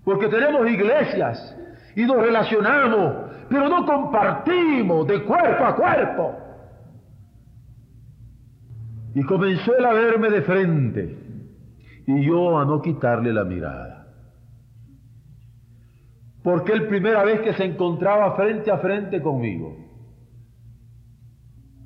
Porque 0.04 0.28
tenemos 0.28 0.70
iglesias 0.70 1.56
y 1.96 2.04
nos 2.04 2.22
relacionamos, 2.22 3.32
pero 3.48 3.68
no 3.68 3.84
compartimos 3.84 5.08
de 5.08 5.24
cuerpo 5.24 5.64
a 5.64 5.74
cuerpo. 5.74 6.36
Y 9.16 9.24
comenzó 9.24 9.76
él 9.76 9.84
a 9.84 9.92
verme 9.92 10.30
de 10.30 10.42
frente 10.42 11.29
y 12.16 12.24
yo 12.24 12.58
a 12.58 12.64
no 12.64 12.82
quitarle 12.82 13.32
la 13.32 13.44
mirada. 13.44 14.06
Porque 16.42 16.72
él 16.72 16.88
primera 16.88 17.22
vez 17.22 17.40
que 17.40 17.52
se 17.54 17.64
encontraba 17.64 18.34
frente 18.34 18.70
a 18.70 18.78
frente 18.78 19.20
conmigo, 19.20 19.76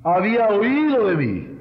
había 0.03 0.47
oído 0.47 1.07
de 1.07 1.15
mí. 1.15 1.51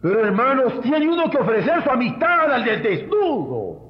Pero 0.00 0.24
hermanos, 0.24 0.80
tiene 0.82 1.08
uno 1.08 1.28
que 1.30 1.38
ofrecer 1.38 1.82
su 1.82 1.90
amistad 1.90 2.52
al 2.52 2.64
del 2.64 2.82
desnudo. 2.82 3.82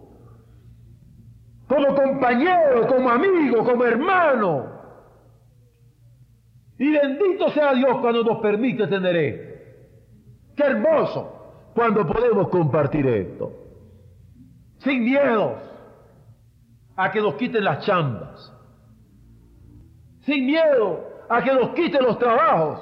Como 1.68 1.94
compañero, 1.94 2.86
como 2.86 3.10
amigo, 3.10 3.64
como 3.64 3.84
hermano. 3.84 4.76
Y 6.78 6.90
bendito 6.90 7.50
sea 7.50 7.74
Dios 7.74 7.98
cuando 8.00 8.22
nos 8.22 8.38
permite 8.38 8.86
tener 8.86 9.16
esto. 9.16 9.46
Qué 10.56 10.62
hermoso 10.62 11.35
cuando 11.76 12.06
podemos 12.06 12.48
compartir 12.48 13.06
esto. 13.06 13.52
Sin 14.78 15.04
miedos 15.04 15.58
a 16.96 17.10
que 17.10 17.20
nos 17.20 17.34
quiten 17.34 17.62
las 17.62 17.84
chambas. 17.84 18.50
Sin 20.22 20.46
miedo 20.46 21.04
a 21.28 21.42
que 21.42 21.52
nos 21.52 21.74
quiten 21.74 22.02
los 22.02 22.18
trabajos. 22.18 22.80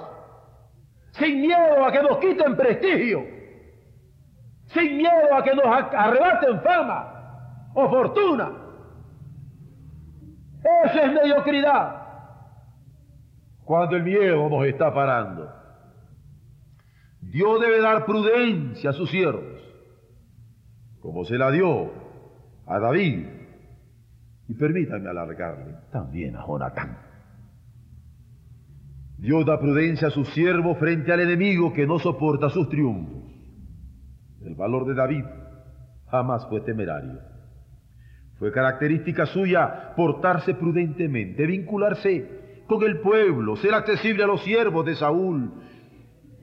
Sin 1.11 1.41
miedo 1.41 1.85
a 1.85 1.91
que 1.91 2.03
nos 2.05 2.19
quiten 2.19 2.57
prestigio. 2.57 3.25
Sin 4.67 4.97
miedo 4.97 5.35
a 5.35 5.43
que 5.43 5.57
nos 5.57 5.65
arrebaten 5.67 6.61
fama 6.61 7.71
o 7.75 7.89
fortuna. 7.89 8.53
Eso 10.85 11.01
es 11.01 11.13
mediocridad. 11.13 12.01
Cuando 13.65 13.97
el 13.97 14.05
miedo 14.05 14.49
nos 14.49 14.65
está 14.67 14.95
parando. 14.95 15.64
Dios 17.31 17.61
debe 17.61 17.81
dar 17.81 18.05
prudencia 18.05 18.91
a 18.91 18.93
sus 18.93 19.11
siervos, 19.11 19.61
como 21.01 21.25
se 21.25 21.37
la 21.37 21.51
dio 21.51 21.91
a 22.67 22.79
David. 22.79 23.27
Y 24.49 24.55
permítanme 24.55 25.09
alargarle 25.09 25.75
también 25.91 26.37
a 26.37 26.47
Jonatán. 26.47 26.99
Dios 29.19 29.47
da 29.47 29.59
prudencia 29.59 30.09
a 30.09 30.11
sus 30.11 30.29
siervos 30.31 30.77
frente 30.79 31.13
al 31.13 31.21
enemigo 31.21 31.73
que 31.73 31.87
no 31.87 31.99
soporta 31.99 32.51
sus 32.51 32.69
triunfos. 32.69 33.25
El 34.43 34.55
valor 34.55 34.87
de 34.87 34.95
David 34.95 35.25
jamás 36.11 36.47
fue 36.49 36.61
temerario. 36.61 37.21
Fue 38.39 38.53
característica 38.53 39.25
suya 39.27 39.95
portarse 39.97 40.55
prudentemente, 40.55 41.47
vincularse 41.47 42.63
con 42.67 42.83
el 42.83 43.01
pueblo, 43.01 43.57
ser 43.57 43.75
accesible 43.75 44.25
a 44.25 44.27
los 44.27 44.43
siervos 44.43 44.85
de 44.85 44.97
Saúl, 44.97 45.53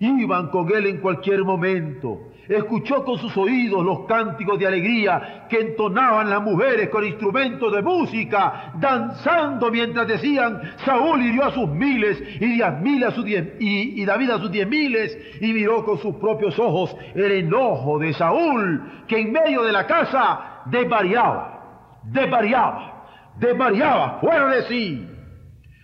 Iban 0.02 0.48
con 0.48 0.68
él 0.76 0.88
en 0.88 0.98
cualquier 0.98 1.44
momento. 1.44 2.32
Escuchó 2.50 3.06
con 3.06 3.20
sus 3.20 3.38
oídos 3.38 3.86
los 3.86 4.08
cánticos 4.08 4.58
de 4.58 4.66
alegría 4.66 5.46
que 5.48 5.60
entonaban 5.60 6.28
las 6.28 6.42
mujeres 6.42 6.90
con 6.90 7.06
instrumentos 7.06 7.72
de 7.72 7.84
música, 7.84 8.74
danzando 8.80 9.70
mientras 9.70 10.08
decían, 10.08 10.60
Saúl 10.84 11.22
hirió 11.22 11.46
a 11.46 11.52
sus 11.52 11.70
miles 11.70 12.20
y, 12.42 12.60
a 12.64 13.12
sus 13.12 13.24
diez, 13.24 13.54
y, 13.60 14.02
y 14.02 14.06
David 14.06 14.32
a 14.32 14.40
sus 14.40 14.52
diez 14.52 14.68
miles, 14.68 15.16
y 15.40 15.54
miró 15.54 15.86
con 15.86 16.00
sus 16.00 16.16
propios 16.16 16.58
ojos 16.58 16.96
el 17.14 17.32
enojo 17.32 18.00
de 18.00 18.12
Saúl, 18.14 19.04
que 19.08 19.20
en 19.20 19.32
medio 19.32 19.62
de 19.62 19.72
la 19.72 19.86
casa 19.86 20.64
desvariaba, 20.66 22.02
desvariaba, 22.06 23.06
desvariaba 23.40 24.18
fuera 24.20 24.48
de 24.48 24.64
sí. 24.64 25.08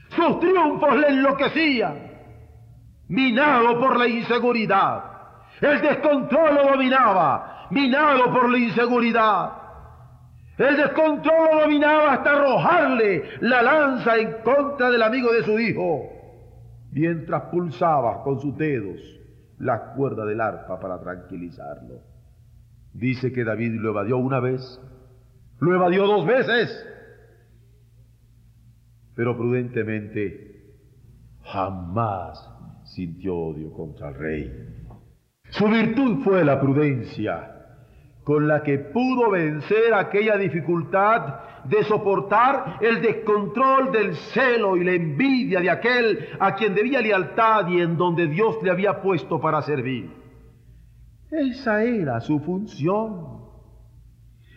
Sus 0.09 0.39
triunfos 0.39 0.97
le 0.97 1.07
enloquecían 1.07 2.06
minado 3.07 3.79
por 3.79 3.97
la 3.97 4.07
inseguridad. 4.07 5.03
El 5.61 5.81
descontrol 5.81 6.55
lo 6.55 6.63
dominaba, 6.71 7.67
minado 7.71 8.31
por 8.31 8.49
la 8.49 8.57
inseguridad. 8.57 9.51
El 10.57 10.77
descontrol 10.77 11.49
lo 11.51 11.61
dominaba 11.61 12.13
hasta 12.13 12.31
arrojarle 12.31 13.23
la 13.41 13.61
lanza 13.61 14.17
en 14.17 14.41
contra 14.43 14.89
del 14.89 15.03
amigo 15.03 15.31
de 15.31 15.43
su 15.43 15.59
hijo, 15.59 16.09
mientras 16.91 17.43
pulsaba 17.43 18.23
con 18.23 18.39
sus 18.39 18.57
dedos 18.57 18.99
la 19.59 19.93
cuerda 19.93 20.25
del 20.25 20.41
arpa 20.41 20.79
para 20.79 20.99
tranquilizarlo. 20.99 22.01
Dice 22.93 23.31
que 23.31 23.43
David 23.43 23.79
lo 23.79 23.89
evadió 23.89 24.17
una 24.17 24.39
vez, 24.39 24.81
lo 25.59 25.73
evadió 25.73 26.07
dos 26.07 26.25
veces, 26.25 26.85
pero 29.15 29.35
prudentemente 29.35 30.75
jamás 31.43 32.56
sintió 32.97 33.35
odio 33.37 33.71
contra 33.71 34.09
el 34.09 34.15
rey. 34.15 34.51
Su 35.49 35.67
virtud 35.67 36.23
fue 36.23 36.43
la 36.43 36.59
prudencia, 36.59 37.53
con 38.23 38.47
la 38.47 38.63
que 38.63 38.79
pudo 38.79 39.29
vencer 39.29 39.93
aquella 39.93 40.35
dificultad 40.35 41.35
de 41.65 41.83
soportar 41.83 42.79
el 42.81 42.99
descontrol 43.03 43.91
del 43.91 44.15
celo 44.15 44.75
y 44.77 44.83
la 44.83 44.93
envidia 44.93 45.59
de 45.59 45.69
aquel 45.69 46.27
a 46.39 46.55
quien 46.55 46.73
debía 46.73 46.99
lealtad 46.99 47.67
y 47.67 47.81
en 47.81 47.97
donde 47.97 48.25
Dios 48.25 48.57
le 48.63 48.71
había 48.71 48.99
puesto 48.99 49.39
para 49.39 49.61
servir. 49.61 50.09
Esa 51.29 51.83
era 51.83 52.19
su 52.19 52.39
función. 52.39 53.43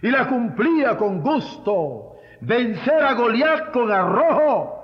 Y 0.03 0.11
la 0.11 0.27
cumplía 0.29 0.97
con 0.97 1.21
gusto, 1.21 2.15
vencer 2.41 3.03
a 3.03 3.13
Goliat 3.13 3.71
con 3.71 3.93
arrojo 3.93 4.80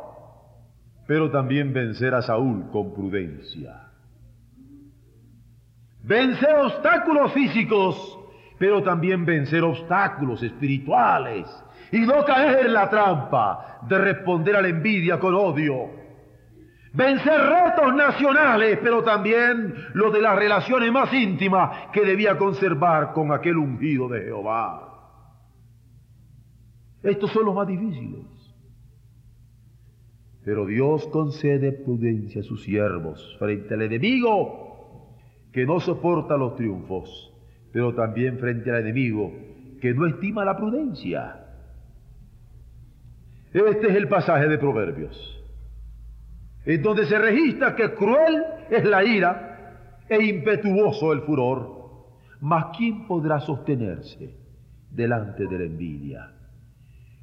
pero 1.06 1.30
también 1.30 1.72
vencer 1.72 2.14
a 2.14 2.22
Saúl 2.22 2.70
con 2.70 2.92
prudencia. 2.92 3.82
Vencer 6.02 6.54
obstáculos 6.56 7.32
físicos, 7.32 8.18
pero 8.58 8.82
también 8.82 9.24
vencer 9.24 9.62
obstáculos 9.62 10.42
espirituales 10.42 11.46
y 11.92 12.00
no 12.00 12.24
caer 12.24 12.66
en 12.66 12.72
la 12.72 12.88
trampa 12.88 13.80
de 13.88 13.98
responder 13.98 14.56
a 14.56 14.62
la 14.62 14.68
envidia 14.68 15.18
con 15.18 15.34
odio. 15.34 15.90
Vencer 16.92 17.38
retos 17.38 17.94
nacionales, 17.94 18.78
pero 18.82 19.02
también 19.02 19.74
los 19.92 20.12
de 20.12 20.22
las 20.22 20.34
relaciones 20.34 20.90
más 20.90 21.12
íntimas 21.12 21.88
que 21.92 22.00
debía 22.00 22.38
conservar 22.38 23.12
con 23.12 23.32
aquel 23.32 23.58
ungido 23.58 24.08
de 24.08 24.22
Jehová. 24.22 24.82
Estos 27.02 27.30
son 27.32 27.44
los 27.44 27.54
más 27.54 27.66
difíciles. 27.66 28.35
Pero 30.46 30.64
Dios 30.64 31.08
concede 31.08 31.72
prudencia 31.72 32.40
a 32.40 32.44
sus 32.44 32.62
siervos 32.62 33.36
frente 33.40 33.74
al 33.74 33.82
enemigo 33.82 35.16
que 35.52 35.66
no 35.66 35.80
soporta 35.80 36.36
los 36.36 36.54
triunfos, 36.54 37.34
pero 37.72 37.92
también 37.96 38.38
frente 38.38 38.70
al 38.70 38.82
enemigo 38.82 39.32
que 39.80 39.92
no 39.92 40.06
estima 40.06 40.44
la 40.44 40.56
prudencia. 40.56 41.46
Este 43.52 43.88
es 43.88 43.96
el 43.96 44.06
pasaje 44.06 44.46
de 44.46 44.56
Proverbios, 44.56 45.44
en 46.64 46.80
donde 46.80 47.06
se 47.06 47.18
registra 47.18 47.74
que 47.74 47.92
cruel 47.94 48.40
es 48.70 48.84
la 48.84 49.02
ira 49.02 49.98
e 50.08 50.22
impetuoso 50.26 51.12
el 51.12 51.22
furor, 51.22 52.06
mas 52.40 52.66
¿quién 52.78 53.08
podrá 53.08 53.40
sostenerse 53.40 54.36
delante 54.92 55.48
de 55.48 55.58
la 55.58 55.64
envidia? 55.64 56.30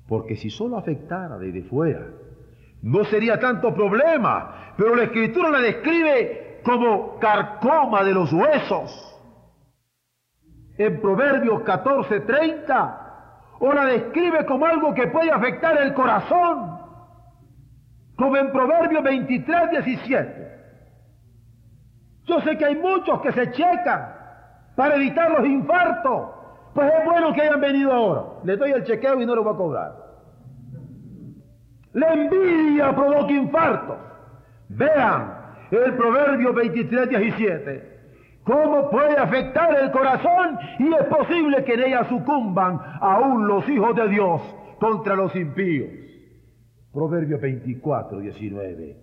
Porque 0.10 0.36
si 0.36 0.50
solo 0.50 0.78
afectara 0.78 1.38
desde 1.38 1.64
fuera, 1.64 2.06
no 2.84 3.06
sería 3.06 3.40
tanto 3.40 3.74
problema, 3.74 4.74
pero 4.78 4.96
la 4.96 5.04
escritura 5.04 5.50
la 5.50 5.60
describe 5.60 6.60
como 6.64 7.18
carcoma 7.18 8.04
de 8.04 8.14
los 8.14 8.32
huesos. 8.32 9.10
en 10.76 11.00
Proverbios 11.02 11.62
14:30 11.62 13.00
o 13.60 13.72
la 13.72 13.86
describe 13.86 14.44
como 14.46 14.66
algo 14.66 14.94
que 14.94 15.08
puede 15.08 15.32
afectar 15.32 15.80
el 15.80 15.94
corazón, 15.94 16.80
como 18.18 18.36
en 18.36 18.52
Proverbios 18.52 19.04
23:17. 19.04 20.52
Yo 22.26 22.42
sé 22.42 22.58
que 22.58 22.66
hay 22.66 22.76
muchos 22.76 23.22
que 23.22 23.32
se 23.34 23.52
checan 23.52 24.14
para 24.76 24.96
evitar 24.96 25.32
los 25.32 25.46
infartos. 25.46 26.32
Pues 26.74 26.92
es 26.92 27.06
bueno 27.06 27.34
que 27.34 27.42
hayan 27.44 27.62
venido 27.62 27.94
ahora. 27.94 28.24
Les 28.44 28.58
doy 28.58 28.72
el 28.72 28.84
chequeo 28.84 29.22
y 29.22 29.26
no 29.26 29.36
lo 29.36 29.44
voy 29.44 29.54
a 29.54 29.58
cobrar. 29.58 30.03
La 31.94 32.14
envidia 32.14 32.96
provoca 32.96 33.32
infartos. 33.32 33.98
Vean 34.70 35.34
el 35.72 35.94
Proverbio 35.94 36.54
23, 36.54 37.10
17. 37.10 37.94
¿Cómo 38.44 38.90
puede 38.90 39.18
afectar 39.18 39.78
el 39.80 39.92
corazón? 39.92 40.58
Y 40.80 40.94
es 40.94 41.04
posible 41.06 41.64
que 41.64 41.76
en 41.76 41.84
ella 41.84 42.04
sucumban 42.10 42.80
aún 43.00 43.48
los 43.48 43.68
hijos 43.70 43.96
de 43.96 44.08
Dios 44.10 44.42
contra 44.80 45.16
los 45.16 45.36
impíos. 45.36 45.90
Proverbio 46.92 47.40
24, 47.40 48.20
19. 48.20 48.98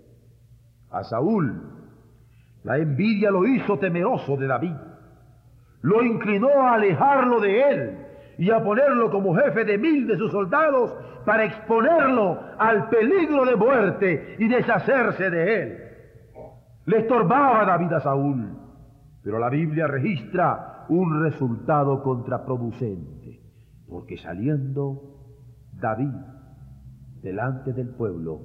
A 0.91 1.05
Saúl 1.05 1.81
la 2.63 2.77
envidia 2.77 3.31
lo 3.31 3.47
hizo 3.47 3.79
temeroso 3.79 4.37
de 4.37 4.47
David. 4.47 4.75
Lo 5.83 6.03
inclinó 6.03 6.51
a 6.51 6.75
alejarlo 6.75 7.41
de 7.41 7.71
él 7.71 8.00
y 8.41 8.51
a 8.51 8.65
ponerlo 8.65 9.11
como 9.11 9.35
jefe 9.35 9.67
de 9.67 9.77
mil 9.77 10.07
de 10.07 10.17
sus 10.17 10.33
soldados 10.33 10.97
para 11.27 11.45
exponerlo 11.45 12.41
al 12.59 12.89
peligro 12.89 13.45
de 13.45 13.55
muerte 13.55 14.37
y 14.39 14.49
deshacerse 14.49 15.29
de 15.29 15.63
él. 15.63 15.79
Le 16.87 17.01
estorbaba 17.01 17.67
David 17.67 17.93
a 17.93 18.01
Saúl, 18.01 18.57
pero 19.23 19.39
la 19.39 19.51
Biblia 19.51 19.87
registra 19.87 20.87
un 20.89 21.23
resultado 21.23 22.03
contraproducente, 22.03 23.43
porque 23.87 24.17
saliendo 24.17 25.19
David 25.75 26.15
delante 27.23 27.75
del 27.75 27.91
pueblo 27.91 28.41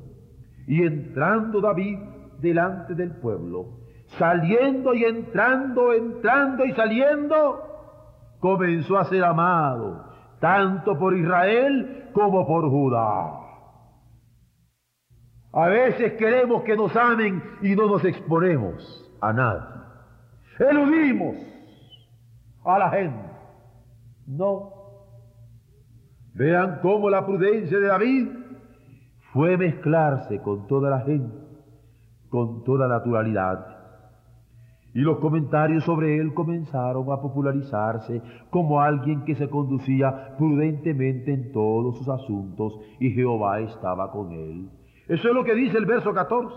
y 0.67 0.83
entrando 0.83 1.61
David 1.61 1.99
delante 2.41 2.95
del 2.95 3.11
pueblo, 3.11 3.79
saliendo 4.17 4.93
y 4.93 5.05
entrando, 5.05 5.93
entrando 5.93 6.65
y 6.65 6.73
saliendo, 6.73 7.74
comenzó 8.45 8.99
a 8.99 9.05
ser 9.05 9.23
amado, 9.23 10.05
tanto 10.39 10.95
por 10.99 11.17
Israel 11.17 12.11
como 12.13 12.45
por 12.45 12.69
Judá. 12.69 13.39
A 15.51 15.67
veces 15.67 16.13
queremos 16.13 16.61
que 16.61 16.77
nos 16.77 16.95
amen 16.95 17.41
y 17.63 17.75
no 17.75 17.87
nos 17.87 18.05
exponemos 18.05 19.11
a 19.19 19.33
nadie. 19.33 19.65
Eludimos 20.59 21.37
a 22.63 22.77
la 22.77 22.89
gente. 22.91 23.29
No. 24.27 24.73
Vean 26.35 26.81
cómo 26.83 27.09
la 27.09 27.25
prudencia 27.25 27.79
de 27.79 27.87
David 27.87 28.27
fue 29.33 29.57
mezclarse 29.57 30.39
con 30.43 30.67
toda 30.67 30.91
la 30.91 30.99
gente, 30.99 31.35
con 32.29 32.63
toda 32.63 32.87
naturalidad 32.87 33.74
y 34.95 35.01
los 35.01 35.17
comentarios 35.17 35.83
sobre 35.83 36.17
él 36.17 36.33
comenzaron 36.33 37.11
a 37.11 37.19
popularizarse 37.19 38.21
como 38.49 38.79
alguien 38.79 39.25
que 39.25 39.35
se 39.35 39.49
conducía 39.49 40.37
prudentemente 40.37 41.33
en 41.33 41.51
todos 41.51 41.97
sus 41.97 42.07
asuntos 42.07 42.79
y 43.01 43.11
Jehová 43.11 43.59
estaba 43.59 44.09
con 44.09 44.31
él. 44.31 44.69
Eso 45.09 45.27
es 45.27 45.35
lo 45.35 45.43
que 45.43 45.53
dice 45.53 45.77
el 45.77 45.85
verso 45.85 46.13
14. 46.13 46.55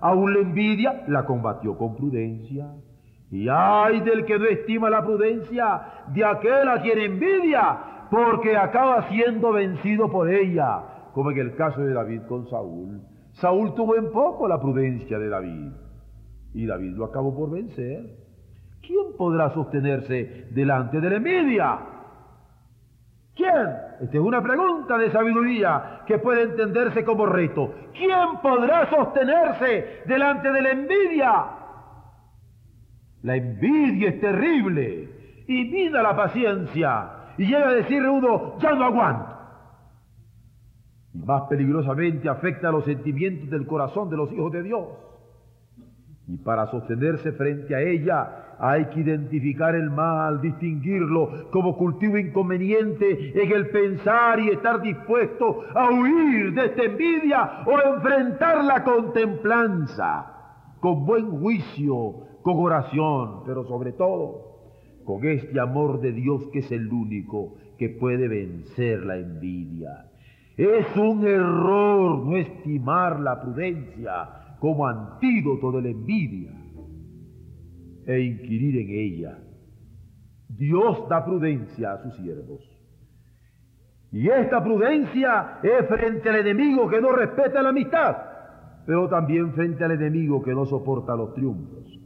Aún 0.00 0.34
la 0.34 0.40
envidia 0.40 1.04
la 1.06 1.24
combatió 1.26 1.78
con 1.78 1.94
prudencia. 1.94 2.74
Y 3.30 3.46
ay 3.48 4.00
del 4.00 4.24
que 4.24 4.40
no 4.40 4.46
estima 4.46 4.90
la 4.90 5.04
prudencia, 5.04 5.82
de 6.12 6.24
aquel 6.24 6.68
a 6.68 6.82
quien 6.82 6.98
envidia, 6.98 8.08
porque 8.10 8.56
acaba 8.56 9.08
siendo 9.08 9.52
vencido 9.52 10.10
por 10.10 10.28
ella, 10.28 10.82
como 11.14 11.30
en 11.30 11.38
el 11.38 11.54
caso 11.54 11.82
de 11.82 11.94
David 11.94 12.22
con 12.28 12.48
Saúl. 12.48 13.00
Saúl 13.30 13.74
tuvo 13.76 13.94
en 13.94 14.10
poco 14.10 14.48
la 14.48 14.60
prudencia 14.60 15.20
de 15.20 15.28
David. 15.28 15.72
Y 16.54 16.66
David 16.66 16.96
lo 16.96 17.04
acabó 17.04 17.34
por 17.34 17.50
vencer. 17.50 18.16
¿Quién 18.80 19.16
podrá 19.16 19.52
sostenerse 19.54 20.48
delante 20.50 21.00
de 21.00 21.10
la 21.10 21.16
envidia? 21.16 21.78
¿Quién? 23.34 23.68
Esta 24.00 24.16
es 24.16 24.22
una 24.22 24.42
pregunta 24.42 24.98
de 24.98 25.10
sabiduría 25.10 26.02
que 26.06 26.18
puede 26.18 26.42
entenderse 26.42 27.04
como 27.04 27.26
reto. 27.26 27.72
¿Quién 27.94 28.40
podrá 28.42 28.88
sostenerse 28.90 30.02
delante 30.06 30.50
de 30.50 30.62
la 30.62 30.70
envidia? 30.70 31.44
La 33.22 33.36
envidia 33.36 34.08
es 34.10 34.20
terrible 34.20 35.44
y 35.46 35.64
mida 35.64 36.02
la 36.02 36.16
paciencia 36.16 37.10
y 37.38 37.46
llega 37.46 37.68
a 37.68 37.74
decirle 37.74 38.08
uno, 38.08 38.58
ya 38.58 38.72
no 38.72 38.84
aguanto. 38.84 39.36
Y 41.14 41.18
más 41.18 41.42
peligrosamente 41.48 42.28
afecta 42.28 42.68
a 42.68 42.72
los 42.72 42.84
sentimientos 42.84 43.50
del 43.50 43.66
corazón 43.66 44.10
de 44.10 44.16
los 44.16 44.32
hijos 44.32 44.52
de 44.52 44.62
Dios. 44.62 44.86
Y 46.30 46.36
para 46.36 46.70
sostenerse 46.70 47.32
frente 47.32 47.74
a 47.74 47.80
ella 47.80 48.54
hay 48.60 48.84
que 48.86 49.00
identificar 49.00 49.74
el 49.74 49.90
mal, 49.90 50.40
distinguirlo 50.40 51.50
como 51.50 51.76
cultivo 51.76 52.18
inconveniente 52.18 53.32
en 53.34 53.50
el 53.50 53.68
pensar 53.70 54.38
y 54.38 54.50
estar 54.50 54.80
dispuesto 54.80 55.64
a 55.74 55.90
huir 55.90 56.54
de 56.54 56.66
esta 56.66 56.84
envidia 56.84 57.62
o 57.66 57.96
enfrentarla 57.96 58.84
con 58.84 59.12
templanza, 59.12 60.26
con 60.78 61.04
buen 61.04 61.32
juicio, 61.40 62.14
con 62.42 62.60
oración, 62.60 63.42
pero 63.44 63.64
sobre 63.64 63.90
todo 63.92 64.50
con 65.04 65.26
este 65.26 65.58
amor 65.58 66.00
de 66.00 66.12
Dios 66.12 66.46
que 66.52 66.60
es 66.60 66.70
el 66.70 66.92
único 66.92 67.54
que 67.76 67.88
puede 67.88 68.28
vencer 68.28 69.04
la 69.04 69.16
envidia. 69.16 70.06
Es 70.56 70.96
un 70.96 71.26
error 71.26 72.24
no 72.24 72.36
estimar 72.36 73.18
la 73.18 73.40
prudencia 73.40 74.28
como 74.60 74.86
antídoto 74.86 75.72
de 75.72 75.82
la 75.82 75.88
envidia 75.88 76.52
e 78.06 78.20
inquirir 78.20 78.76
en 78.76 78.90
ella. 78.90 79.38
Dios 80.48 81.08
da 81.08 81.24
prudencia 81.24 81.94
a 81.94 82.02
sus 82.02 82.14
siervos. 82.16 82.60
Y 84.12 84.28
esta 84.28 84.62
prudencia 84.62 85.60
es 85.62 85.86
frente 85.88 86.28
al 86.28 86.36
enemigo 86.36 86.88
que 86.88 87.00
no 87.00 87.12
respeta 87.12 87.62
la 87.62 87.70
amistad, 87.70 88.16
pero 88.84 89.08
también 89.08 89.52
frente 89.54 89.82
al 89.84 89.92
enemigo 89.92 90.42
que 90.42 90.52
no 90.52 90.66
soporta 90.66 91.16
los 91.16 91.34
triunfos 91.34 91.98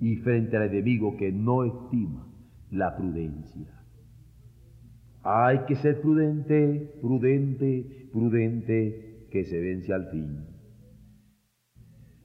y 0.00 0.16
frente 0.16 0.56
al 0.56 0.64
enemigo 0.64 1.16
que 1.16 1.32
no 1.32 1.64
estima 1.64 2.26
la 2.70 2.96
prudencia. 2.96 3.72
Hay 5.24 5.60
que 5.66 5.74
ser 5.76 6.00
prudente, 6.00 6.94
prudente, 7.00 8.08
prudente, 8.12 9.26
que 9.30 9.44
se 9.44 9.60
vence 9.60 9.92
al 9.92 10.06
fin. 10.10 10.57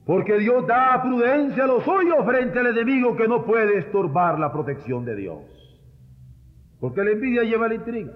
Porque 0.04 0.38
Dios 0.38 0.66
da 0.66 1.00
prudencia 1.02 1.64
a 1.64 1.66
los 1.66 1.82
suyos 1.82 2.24
frente 2.26 2.58
al 2.58 2.66
enemigo 2.66 3.16
que 3.16 3.26
no 3.26 3.44
puede 3.44 3.78
estorbar 3.78 4.38
la 4.38 4.52
protección 4.52 5.04
de 5.04 5.16
Dios. 5.16 5.38
Porque 6.78 7.02
la 7.02 7.12
envidia 7.12 7.42
lleva 7.42 7.68
la 7.68 7.74
intriga. 7.76 8.12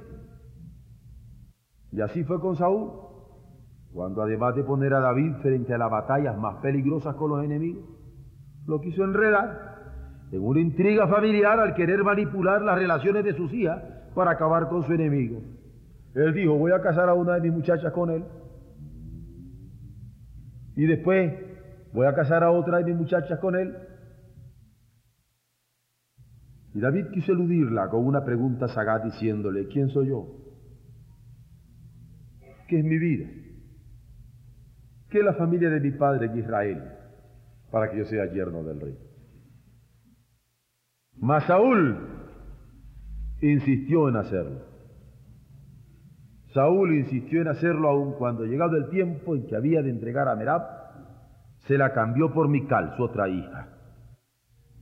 Y 1.91 2.03
así 2.03 2.25
fue 2.25 2.39
con 2.41 2.57
Saúl, 2.57 2.91
cuando 3.95 4.23
además 4.23 4.55
de 4.55 4.65
poner 4.65 4.93
a 4.93 5.01
David 5.01 5.37
frente 5.41 5.73
a 5.73 5.79
las 5.79 5.91
batallas 5.91 6.37
más 6.37 6.57
peligrosas 6.57 7.15
con 7.15 7.31
los 7.31 7.43
enemigos, 7.43 7.85
lo 8.67 8.83
quiso 8.83 9.03
enredar 9.05 9.69
en 10.31 10.45
una 10.45 10.61
intriga 10.61 11.09
familiar 11.09 11.59
al 11.59 11.75
querer 11.75 12.05
manipular 12.05 12.61
las 12.61 12.79
relaciones 12.79 13.25
de 13.25 13.33
sus 13.33 13.51
hijas 13.55 13.83
para 14.15 14.33
acabar 14.33 14.69
con 14.69 14.83
su 14.83 14.93
enemigo. 14.93 15.41
Él 16.15 16.35
dijo, 16.35 16.53
voy 16.55 16.73
a 16.73 16.83
casar 16.83 17.09
a 17.09 17.15
una 17.15 17.35
de 17.35 17.41
mis 17.41 17.53
muchachas 17.53 17.93
con 17.93 18.11
él. 18.11 18.25
Y 20.77 20.85
después 20.85 21.48
voy 21.93 22.07
a 22.07 22.15
casar 22.15 22.43
a 22.43 22.51
otra 22.51 22.79
de 22.79 22.85
mis 22.85 22.97
muchachas 22.97 23.39
con 23.39 23.57
él. 23.57 23.77
Y 26.75 26.81
David 26.81 27.07
quiso 27.13 27.33
eludirla 27.33 27.89
con 27.89 28.07
una 28.07 28.25
pregunta 28.25 28.69
sagaz 28.69 29.03
diciéndole, 29.05 29.69
¿quién 29.69 29.89
soy 29.89 30.09
yo? 30.09 30.27
¿Qué 32.69 32.79
es 32.79 32.85
mi 32.85 32.99
vida? 32.99 33.29
¿Qué 35.09 35.19
es 35.19 35.25
la 35.25 35.35
familia 35.35 35.71
de 35.71 35.81
mi 35.81 35.91
padre 35.93 36.27
en 36.27 36.39
Israel 36.39 36.83
para 37.71 37.91
que 37.91 37.99
yo 37.99 38.05
sea 38.05 38.31
yerno 38.31 38.63
del 38.63 38.81
rey? 38.81 38.99
Mas 41.17 41.45
Saúl 41.47 41.97
insistió 43.41 44.09
en 44.09 44.17
hacerlo. 44.17 44.67
Saúl 46.53 46.95
insistió 46.95 47.41
en 47.41 47.49
hacerlo 47.49 47.89
aun 47.89 48.13
cuando 48.15 48.45
llegado 48.45 48.77
el 48.77 48.89
tiempo 48.91 49.35
en 49.35 49.47
que 49.47 49.57
había 49.57 49.83
de 49.83 49.91
entregar 49.91 50.29
a 50.29 50.37
Merab, 50.37 50.78
se 51.69 51.77
la 51.77 51.93
cambió 51.93 52.33
por 52.33 52.49
Mical, 52.49 52.95
su 52.97 53.03
otra 53.03 53.29
hija. 53.29 53.69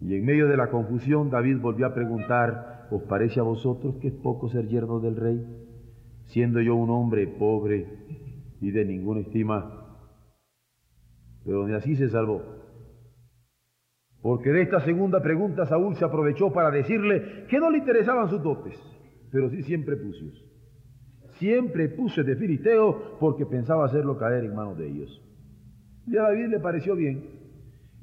Y 0.00 0.14
en 0.14 0.24
medio 0.24 0.46
de 0.46 0.56
la 0.56 0.70
confusión, 0.70 1.30
David 1.30 1.58
volvió 1.58 1.84
a 1.86 1.94
preguntar, 1.94 2.86
¿os 2.92 3.02
parece 3.02 3.40
a 3.40 3.42
vosotros 3.42 3.96
que 3.96 4.08
es 4.08 4.14
poco 4.14 4.48
ser 4.48 4.68
yerno 4.68 5.00
del 5.00 5.16
rey, 5.16 5.44
siendo 6.26 6.60
yo 6.60 6.76
un 6.76 6.90
hombre 6.90 7.26
pobre 7.26 7.88
y 8.60 8.70
de 8.70 8.84
ninguna 8.84 9.22
estima? 9.22 9.98
Pero 11.44 11.66
ni 11.66 11.74
así 11.74 11.96
se 11.96 12.08
salvó. 12.08 12.42
Porque 14.22 14.50
de 14.50 14.62
esta 14.62 14.78
segunda 14.80 15.20
pregunta 15.20 15.66
Saúl 15.66 15.96
se 15.96 16.04
aprovechó 16.04 16.52
para 16.52 16.70
decirle 16.70 17.46
que 17.48 17.58
no 17.58 17.68
le 17.68 17.78
interesaban 17.78 18.30
sus 18.30 18.40
dotes, 18.44 18.80
pero 19.32 19.50
sí 19.50 19.64
siempre 19.64 19.96
pucios. 19.96 20.40
Siempre 21.40 21.88
puse 21.88 22.22
de 22.22 22.36
filisteo 22.36 23.18
porque 23.18 23.44
pensaba 23.44 23.86
hacerlo 23.86 24.16
caer 24.16 24.44
en 24.44 24.54
manos 24.54 24.78
de 24.78 24.86
ellos. 24.86 25.25
Y 26.06 26.16
a 26.16 26.22
David 26.22 26.48
le 26.48 26.60
pareció 26.60 26.94
bien. 26.94 27.36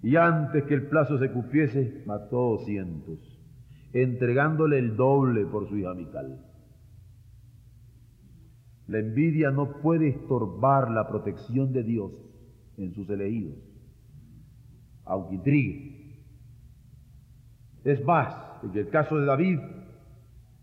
Y 0.02 0.18
antes 0.18 0.66
que 0.66 0.74
el 0.74 0.88
plazo 0.88 1.18
se 1.18 1.32
cumpliese, 1.32 2.04
mató 2.06 2.58
cientos, 2.66 3.20
entregándole 3.94 4.78
el 4.78 4.98
doble 4.98 5.46
por 5.46 5.70
su 5.70 5.78
hija 5.78 5.94
Mical. 5.94 6.40
La 8.88 9.00
envidia 9.00 9.50
no 9.50 9.78
puede 9.82 10.10
estorbar 10.10 10.92
la 10.92 11.08
protección 11.08 11.72
de 11.72 11.84
Dios 11.84 12.12
en 12.78 12.94
sus 12.94 13.10
elegidos, 13.10 13.56
aunque 15.06 15.36
intrigue. 15.36 16.20
Es 17.86 18.04
más, 18.04 18.36
en 18.62 18.78
el 18.78 18.90
caso 18.90 19.18
de 19.18 19.26
David 19.26 19.60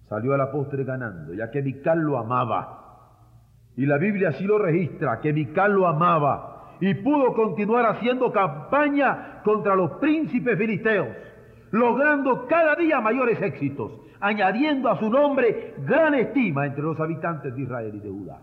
salió 0.06 0.34
a 0.34 0.36
la 0.36 0.52
postre 0.52 0.84
ganando, 0.84 1.32
ya 1.32 1.50
que 1.50 1.62
Mical 1.62 2.00
lo 2.00 2.18
amaba. 2.18 2.76
Y 3.74 3.86
la 3.86 3.96
Biblia 3.96 4.30
así 4.30 4.44
lo 4.44 4.58
registra, 4.58 5.20
que 5.20 5.32
Mical 5.32 5.72
lo 5.72 5.86
amaba 5.86 6.49
y 6.80 6.94
pudo 6.94 7.34
continuar 7.34 7.86
haciendo 7.86 8.32
campaña 8.32 9.42
contra 9.44 9.74
los 9.74 9.92
príncipes 9.92 10.58
filisteos, 10.58 11.08
logrando 11.70 12.46
cada 12.46 12.74
día 12.76 13.00
mayores 13.00 13.40
éxitos, 13.40 13.92
añadiendo 14.20 14.88
a 14.88 14.98
su 14.98 15.10
nombre 15.10 15.74
gran 15.86 16.14
estima 16.14 16.66
entre 16.66 16.82
los 16.82 16.98
habitantes 16.98 17.54
de 17.54 17.62
Israel 17.62 17.94
y 17.94 18.00
de 18.00 18.10
Judá. 18.10 18.42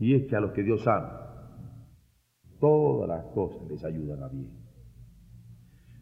Y 0.00 0.14
es 0.14 0.28
que 0.28 0.36
a 0.36 0.40
los 0.40 0.52
que 0.52 0.62
Dios 0.62 0.86
ama, 0.86 1.20
todas 2.60 3.08
las 3.08 3.24
cosas 3.34 3.62
les 3.68 3.84
ayudan 3.84 4.22
a 4.22 4.28
bien. 4.28 4.64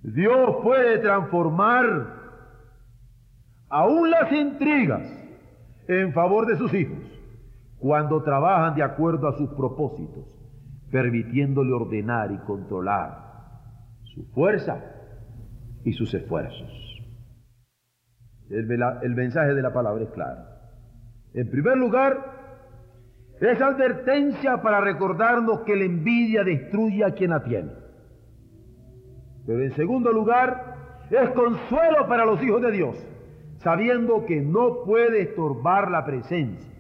Dios 0.03 0.57
puede 0.63 0.99
transformar 0.99 2.23
aún 3.69 4.11
las 4.11 4.33
intrigas 4.33 5.03
en 5.89 6.13
favor 6.13 6.47
de 6.47 6.57
sus 6.57 6.73
hijos 6.75 6.99
cuando 7.79 8.23
trabajan 8.23 8.75
de 8.75 8.83
acuerdo 8.83 9.29
a 9.29 9.37
sus 9.37 9.51
propósitos, 9.51 10.42
permitiéndole 10.93 11.73
ordenar 11.73 12.31
y 12.33 12.39
controlar 12.47 13.23
su 14.15 14.25
fuerza 14.35 14.79
y 15.85 15.93
sus 15.95 16.13
esfuerzos. 16.13 16.71
El, 18.51 19.15
mensaje 19.15 19.55
de 19.55 19.63
la 19.63 19.73
palabra 19.73 20.05
es 20.05 20.11
claro. 20.11 20.43
En 21.33 21.51
primer 21.51 21.79
lugar, 21.79 22.19
es 23.41 23.61
advertencia 23.61 24.61
para 24.61 24.83
recordarnos 24.83 25.61
que 25.61 25.75
la 25.75 25.85
envidia 25.85 26.45
destruye 26.45 27.03
a 27.03 27.15
quien 27.15 27.31
la 27.31 27.43
tiene. 27.43 27.73
Pero 29.47 29.65
en 29.65 29.73
segundo 29.73 30.13
lugar, 30.13 31.07
es 31.11 31.31
consuelo 31.31 32.07
para 32.07 32.27
los 32.27 32.43
hijos 32.43 32.61
de 32.61 32.71
Dios, 32.71 32.97
sabiendo 33.63 34.27
que 34.27 34.43
no 34.43 34.85
puede 34.85 35.23
estorbar 35.23 35.91
la 35.91 36.05
presencia 36.05 36.71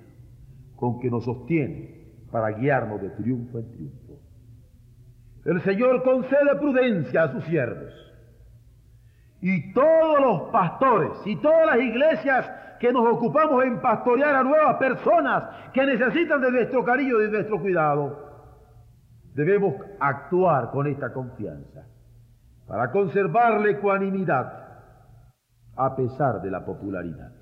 con 0.76 1.00
que 1.00 1.10
nos 1.10 1.24
sostiene 1.24 1.92
para 2.32 2.50
guiarnos 2.50 3.00
de 3.00 3.10
triunfo 3.10 3.58
en 3.58 3.70
triunfo. 3.70 4.01
El 5.44 5.60
Señor 5.62 6.02
concede 6.02 6.54
prudencia 6.56 7.24
a 7.24 7.32
sus 7.32 7.44
siervos. 7.44 7.92
Y 9.40 9.72
todos 9.72 10.20
los 10.20 10.50
pastores 10.52 11.12
y 11.24 11.36
todas 11.36 11.66
las 11.66 11.78
iglesias 11.78 12.50
que 12.78 12.92
nos 12.92 13.06
ocupamos 13.06 13.64
en 13.64 13.80
pastorear 13.80 14.36
a 14.36 14.44
nuevas 14.44 14.76
personas 14.76 15.44
que 15.72 15.84
necesitan 15.84 16.40
de 16.40 16.50
nuestro 16.52 16.84
cariño 16.84 17.20
y 17.20 17.24
de 17.24 17.30
nuestro 17.30 17.60
cuidado, 17.60 18.30
debemos 19.34 19.74
actuar 19.98 20.70
con 20.70 20.86
esta 20.86 21.12
confianza 21.12 21.86
para 22.68 22.90
conservar 22.92 23.60
la 23.60 23.70
ecuanimidad 23.70 24.62
a 25.76 25.96
pesar 25.96 26.40
de 26.40 26.50
la 26.50 26.64
popularidad. 26.64 27.32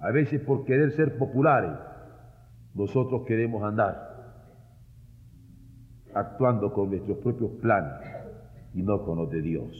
A 0.00 0.10
veces 0.12 0.40
por 0.42 0.64
querer 0.64 0.92
ser 0.92 1.18
populares, 1.18 1.72
nosotros 2.74 3.22
queremos 3.26 3.62
andar 3.64 4.09
actuando 6.14 6.72
con 6.72 6.90
nuestros 6.90 7.18
propios 7.18 7.50
planes 7.60 8.00
y 8.74 8.82
no 8.82 9.04
con 9.04 9.18
los 9.18 9.30
de 9.30 9.42
Dios. 9.42 9.76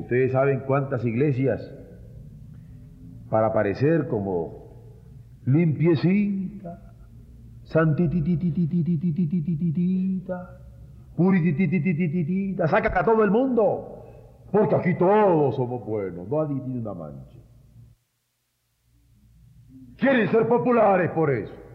Ustedes 0.00 0.32
saben 0.32 0.62
cuántas 0.66 1.04
iglesias, 1.04 1.60
para 3.30 3.52
parecer 3.52 4.08
como 4.08 4.58
limpiecita, 5.44 6.94
santititititititita, 7.64 10.60
puritititititita, 11.16 12.66
saca 12.68 13.00
a 13.00 13.04
todo 13.04 13.22
el 13.22 13.30
mundo, 13.30 14.02
porque 14.50 14.74
aquí 14.74 14.94
todos 14.96 15.54
somos 15.56 15.84
buenos, 15.84 16.26
no 16.28 16.40
admitir 16.40 16.78
una 16.78 16.94
mancha. 16.94 17.38
Quieren 19.98 20.30
ser 20.30 20.48
populares 20.48 21.10
por 21.10 21.30
eso. 21.30 21.67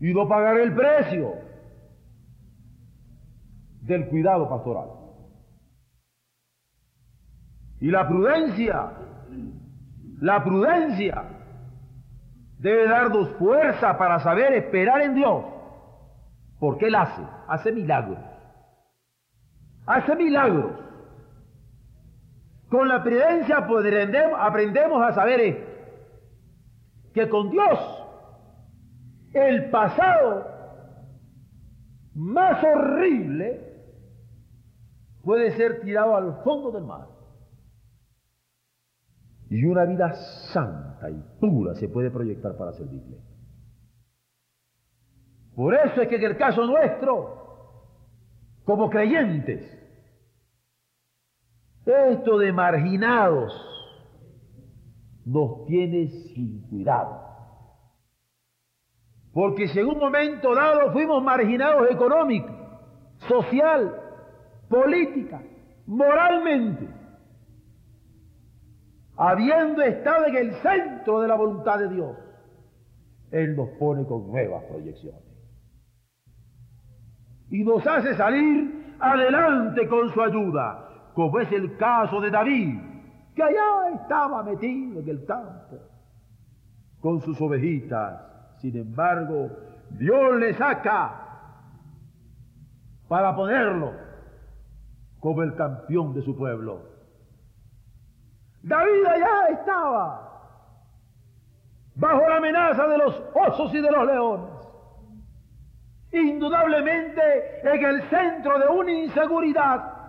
Y 0.00 0.12
no 0.14 0.26
pagar 0.26 0.58
el 0.58 0.74
precio 0.74 1.34
del 3.82 4.08
cuidado 4.08 4.48
pastoral. 4.48 4.88
Y 7.80 7.90
la 7.90 8.08
prudencia, 8.08 8.92
la 10.20 10.42
prudencia 10.42 11.24
debe 12.58 12.88
darnos 12.88 13.28
fuerza 13.36 13.96
para 13.96 14.20
saber 14.20 14.52
esperar 14.54 15.02
en 15.02 15.14
Dios. 15.14 15.44
Porque 16.58 16.86
Él 16.86 16.94
hace, 16.94 17.22
hace 17.48 17.72
milagros. 17.72 18.18
Hace 19.86 20.14
milagros. 20.16 20.72
Con 22.68 22.88
la 22.88 23.02
prudencia 23.02 23.66
aprendemos 24.38 25.02
a 25.02 25.12
saber 25.12 25.40
esto 25.40 25.70
que 27.12 27.28
con 27.28 27.50
Dios 27.50 27.99
el 29.32 29.70
pasado 29.70 30.46
más 32.14 32.62
horrible 32.64 33.70
puede 35.22 35.52
ser 35.56 35.80
tirado 35.80 36.16
al 36.16 36.42
fondo 36.42 36.70
del 36.72 36.84
mar. 36.84 37.08
Y 39.48 39.64
una 39.64 39.84
vida 39.84 40.12
santa 40.52 41.10
y 41.10 41.22
pura 41.40 41.74
se 41.74 41.88
puede 41.88 42.10
proyectar 42.10 42.56
para 42.56 42.72
servirle. 42.72 43.18
Por 45.54 45.74
eso 45.74 46.02
es 46.02 46.08
que 46.08 46.16
en 46.16 46.24
el 46.24 46.36
caso 46.36 46.64
nuestro, 46.64 47.36
como 48.64 48.88
creyentes, 48.88 49.76
esto 51.84 52.38
de 52.38 52.52
marginados, 52.52 53.52
nos 55.24 55.66
tiene 55.66 56.08
sin 56.08 56.62
cuidado. 56.68 57.29
Porque 59.32 59.68
si 59.68 59.78
en 59.78 59.86
un 59.86 59.98
momento 59.98 60.54
dado 60.54 60.92
fuimos 60.92 61.22
marginados 61.22 61.90
económico, 61.90 62.48
social, 63.28 63.94
política, 64.68 65.40
moralmente, 65.86 66.88
habiendo 69.16 69.82
estado 69.82 70.26
en 70.26 70.36
el 70.36 70.54
centro 70.54 71.20
de 71.20 71.28
la 71.28 71.34
voluntad 71.36 71.78
de 71.78 71.88
Dios, 71.88 72.16
Él 73.30 73.54
nos 73.54 73.68
pone 73.78 74.04
con 74.06 74.26
nuevas 74.26 74.64
proyecciones. 74.64 75.22
Y 77.50 77.64
nos 77.64 77.86
hace 77.86 78.16
salir 78.16 78.96
adelante 78.98 79.86
con 79.88 80.12
su 80.12 80.22
ayuda, 80.22 81.10
como 81.14 81.38
es 81.40 81.50
el 81.52 81.76
caso 81.76 82.20
de 82.20 82.30
David, 82.30 82.78
que 83.34 83.42
allá 83.42 83.90
estaba 83.94 84.42
metido 84.42 85.00
en 85.00 85.08
el 85.08 85.24
campo 85.24 85.78
con 87.00 87.20
sus 87.20 87.40
ovejitas. 87.40 88.29
Sin 88.60 88.76
embargo, 88.76 89.50
Dios 89.90 90.36
le 90.36 90.54
saca 90.54 91.12
para 93.08 93.34
ponerlo 93.34 93.92
como 95.18 95.42
el 95.42 95.54
campeón 95.54 96.14
de 96.14 96.22
su 96.22 96.36
pueblo. 96.36 96.82
David 98.62 99.06
allá 99.06 99.48
estaba 99.58 100.26
bajo 101.94 102.28
la 102.28 102.36
amenaza 102.36 102.86
de 102.86 102.98
los 102.98 103.22
osos 103.34 103.74
y 103.74 103.80
de 103.80 103.90
los 103.90 104.06
leones. 104.06 104.50
Indudablemente 106.12 107.60
en 107.62 107.84
el 107.84 108.02
centro 108.10 108.58
de 108.58 108.66
una 108.66 108.92
inseguridad 108.92 110.00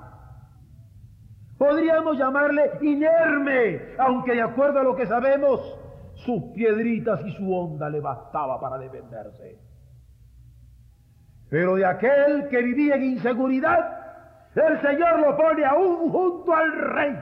Podríamos 1.62 2.18
llamarle 2.18 2.72
inerme, 2.82 3.80
aunque 4.00 4.34
de 4.34 4.42
acuerdo 4.42 4.80
a 4.80 4.84
lo 4.84 4.96
que 4.96 5.06
sabemos, 5.06 5.62
sus 6.26 6.54
piedritas 6.54 7.22
y 7.26 7.32
su 7.32 7.54
onda 7.54 7.90
le 7.90 8.00
bastaba 8.00 8.60
para 8.60 8.78
defenderse. 8.78 9.60
Pero 11.50 11.76
de 11.76 11.86
aquel 11.86 12.48
que 12.50 12.62
vivía 12.62 12.96
en 12.96 13.04
inseguridad, 13.04 14.02
el 14.56 14.82
Señor 14.82 15.20
lo 15.20 15.36
pone 15.36 15.66
aún 15.66 16.10
junto 16.10 16.54
al 16.54 16.72
rey, 16.72 17.18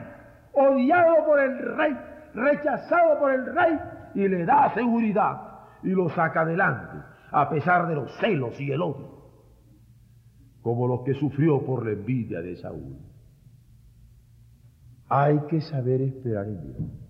odiado 0.52 1.24
por 1.24 1.40
el 1.40 1.76
rey, 1.76 1.96
rechazado 2.34 3.18
por 3.18 3.32
el 3.32 3.54
rey, 3.54 3.78
y 4.14 4.28
le 4.28 4.44
da 4.44 4.72
seguridad 4.74 5.50
y 5.82 5.90
lo 5.90 6.08
saca 6.10 6.42
adelante, 6.42 6.98
a 7.30 7.48
pesar 7.48 7.88
de 7.88 7.94
los 7.94 8.12
celos 8.18 8.60
y 8.60 8.70
el 8.70 8.82
odio. 8.82 9.20
como 10.62 10.86
los 10.86 11.02
que 11.04 11.14
sufrió 11.14 11.64
por 11.64 11.86
la 11.86 11.92
envidia 11.92 12.42
de 12.42 12.54
Saúl. 12.56 12.98
Hay 15.08 15.38
que 15.48 15.62
saber 15.62 16.02
esperar 16.02 16.46
en 16.46 16.60
Dios. 16.60 17.09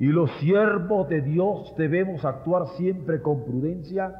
Y 0.00 0.06
los 0.06 0.30
siervos 0.38 1.10
de 1.10 1.20
Dios 1.20 1.74
debemos 1.76 2.24
actuar 2.24 2.68
siempre 2.78 3.20
con 3.20 3.44
prudencia, 3.44 4.14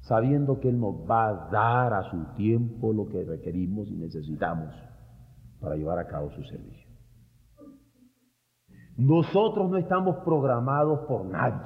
sabiendo 0.00 0.58
que 0.58 0.70
Él 0.70 0.80
nos 0.80 0.94
va 1.08 1.28
a 1.28 1.50
dar 1.50 1.92
a 1.92 2.10
su 2.10 2.24
tiempo 2.34 2.94
lo 2.94 3.06
que 3.06 3.22
requerimos 3.22 3.90
y 3.90 3.94
necesitamos 3.94 4.74
para 5.60 5.76
llevar 5.76 5.98
a 5.98 6.06
cabo 6.06 6.30
su 6.30 6.42
servicio. 6.44 6.88
Nosotros 8.96 9.70
no 9.70 9.76
estamos 9.76 10.16
programados 10.24 11.00
por 11.00 11.26
nadie 11.26 11.60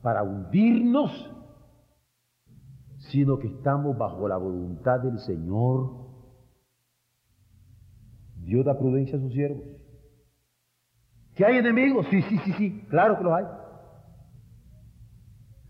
para 0.00 0.22
hundirnos, 0.22 1.10
sino 3.10 3.38
que 3.38 3.48
estamos 3.48 3.98
bajo 3.98 4.26
la 4.26 4.38
voluntad 4.38 5.00
del 5.00 5.18
Señor. 5.18 5.90
Dios 8.36 8.64
da 8.64 8.78
prudencia 8.78 9.18
a 9.18 9.20
sus 9.20 9.34
siervos. 9.34 9.79
¿Que 11.34 11.44
hay 11.44 11.58
enemigos? 11.58 12.06
Sí, 12.10 12.22
sí, 12.22 12.38
sí, 12.44 12.52
sí, 12.52 12.86
claro 12.88 13.16
que 13.18 13.24
los 13.24 13.32
hay. 13.32 13.44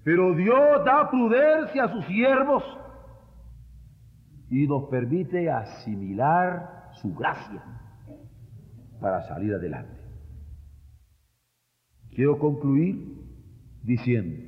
Pero 0.02 0.34
Dios 0.34 0.84
da 0.84 1.10
prudencia 1.10 1.84
a 1.84 1.92
sus 1.92 2.04
siervos 2.06 2.64
y 4.48 4.66
nos 4.66 4.88
permite 4.88 5.50
asimilar 5.50 6.90
su 6.94 7.14
gracia 7.14 7.62
para 9.00 9.22
salir 9.28 9.54
adelante. 9.54 10.00
Quiero 12.14 12.38
concluir 12.38 13.20
diciendo, 13.82 14.42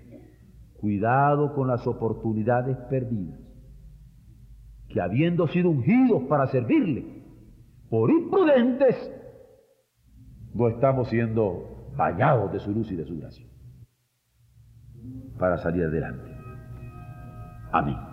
cuidado 0.81 1.55
con 1.55 1.69
las 1.69 1.87
oportunidades 1.87 2.77
perdidas, 2.91 3.39
que 4.89 5.01
habiendo 5.01 5.47
sido 5.49 5.71
ungidos 5.71 6.25
para 6.25 6.49
servirle, 6.49 7.23
por 7.89 8.11
imprudentes, 8.11 8.97
no 10.55 10.69
estamos 10.69 11.09
siendo 11.09 11.91
bañados 11.97 12.53
de 12.53 12.61
su 12.61 12.73
luz 12.73 12.91
y 12.91 12.97
de 12.97 13.05
su 13.05 13.19
gracia 13.19 13.47
para 15.39 15.59
salir 15.59 15.85
adelante. 15.85 16.31
Amén. 17.73 18.12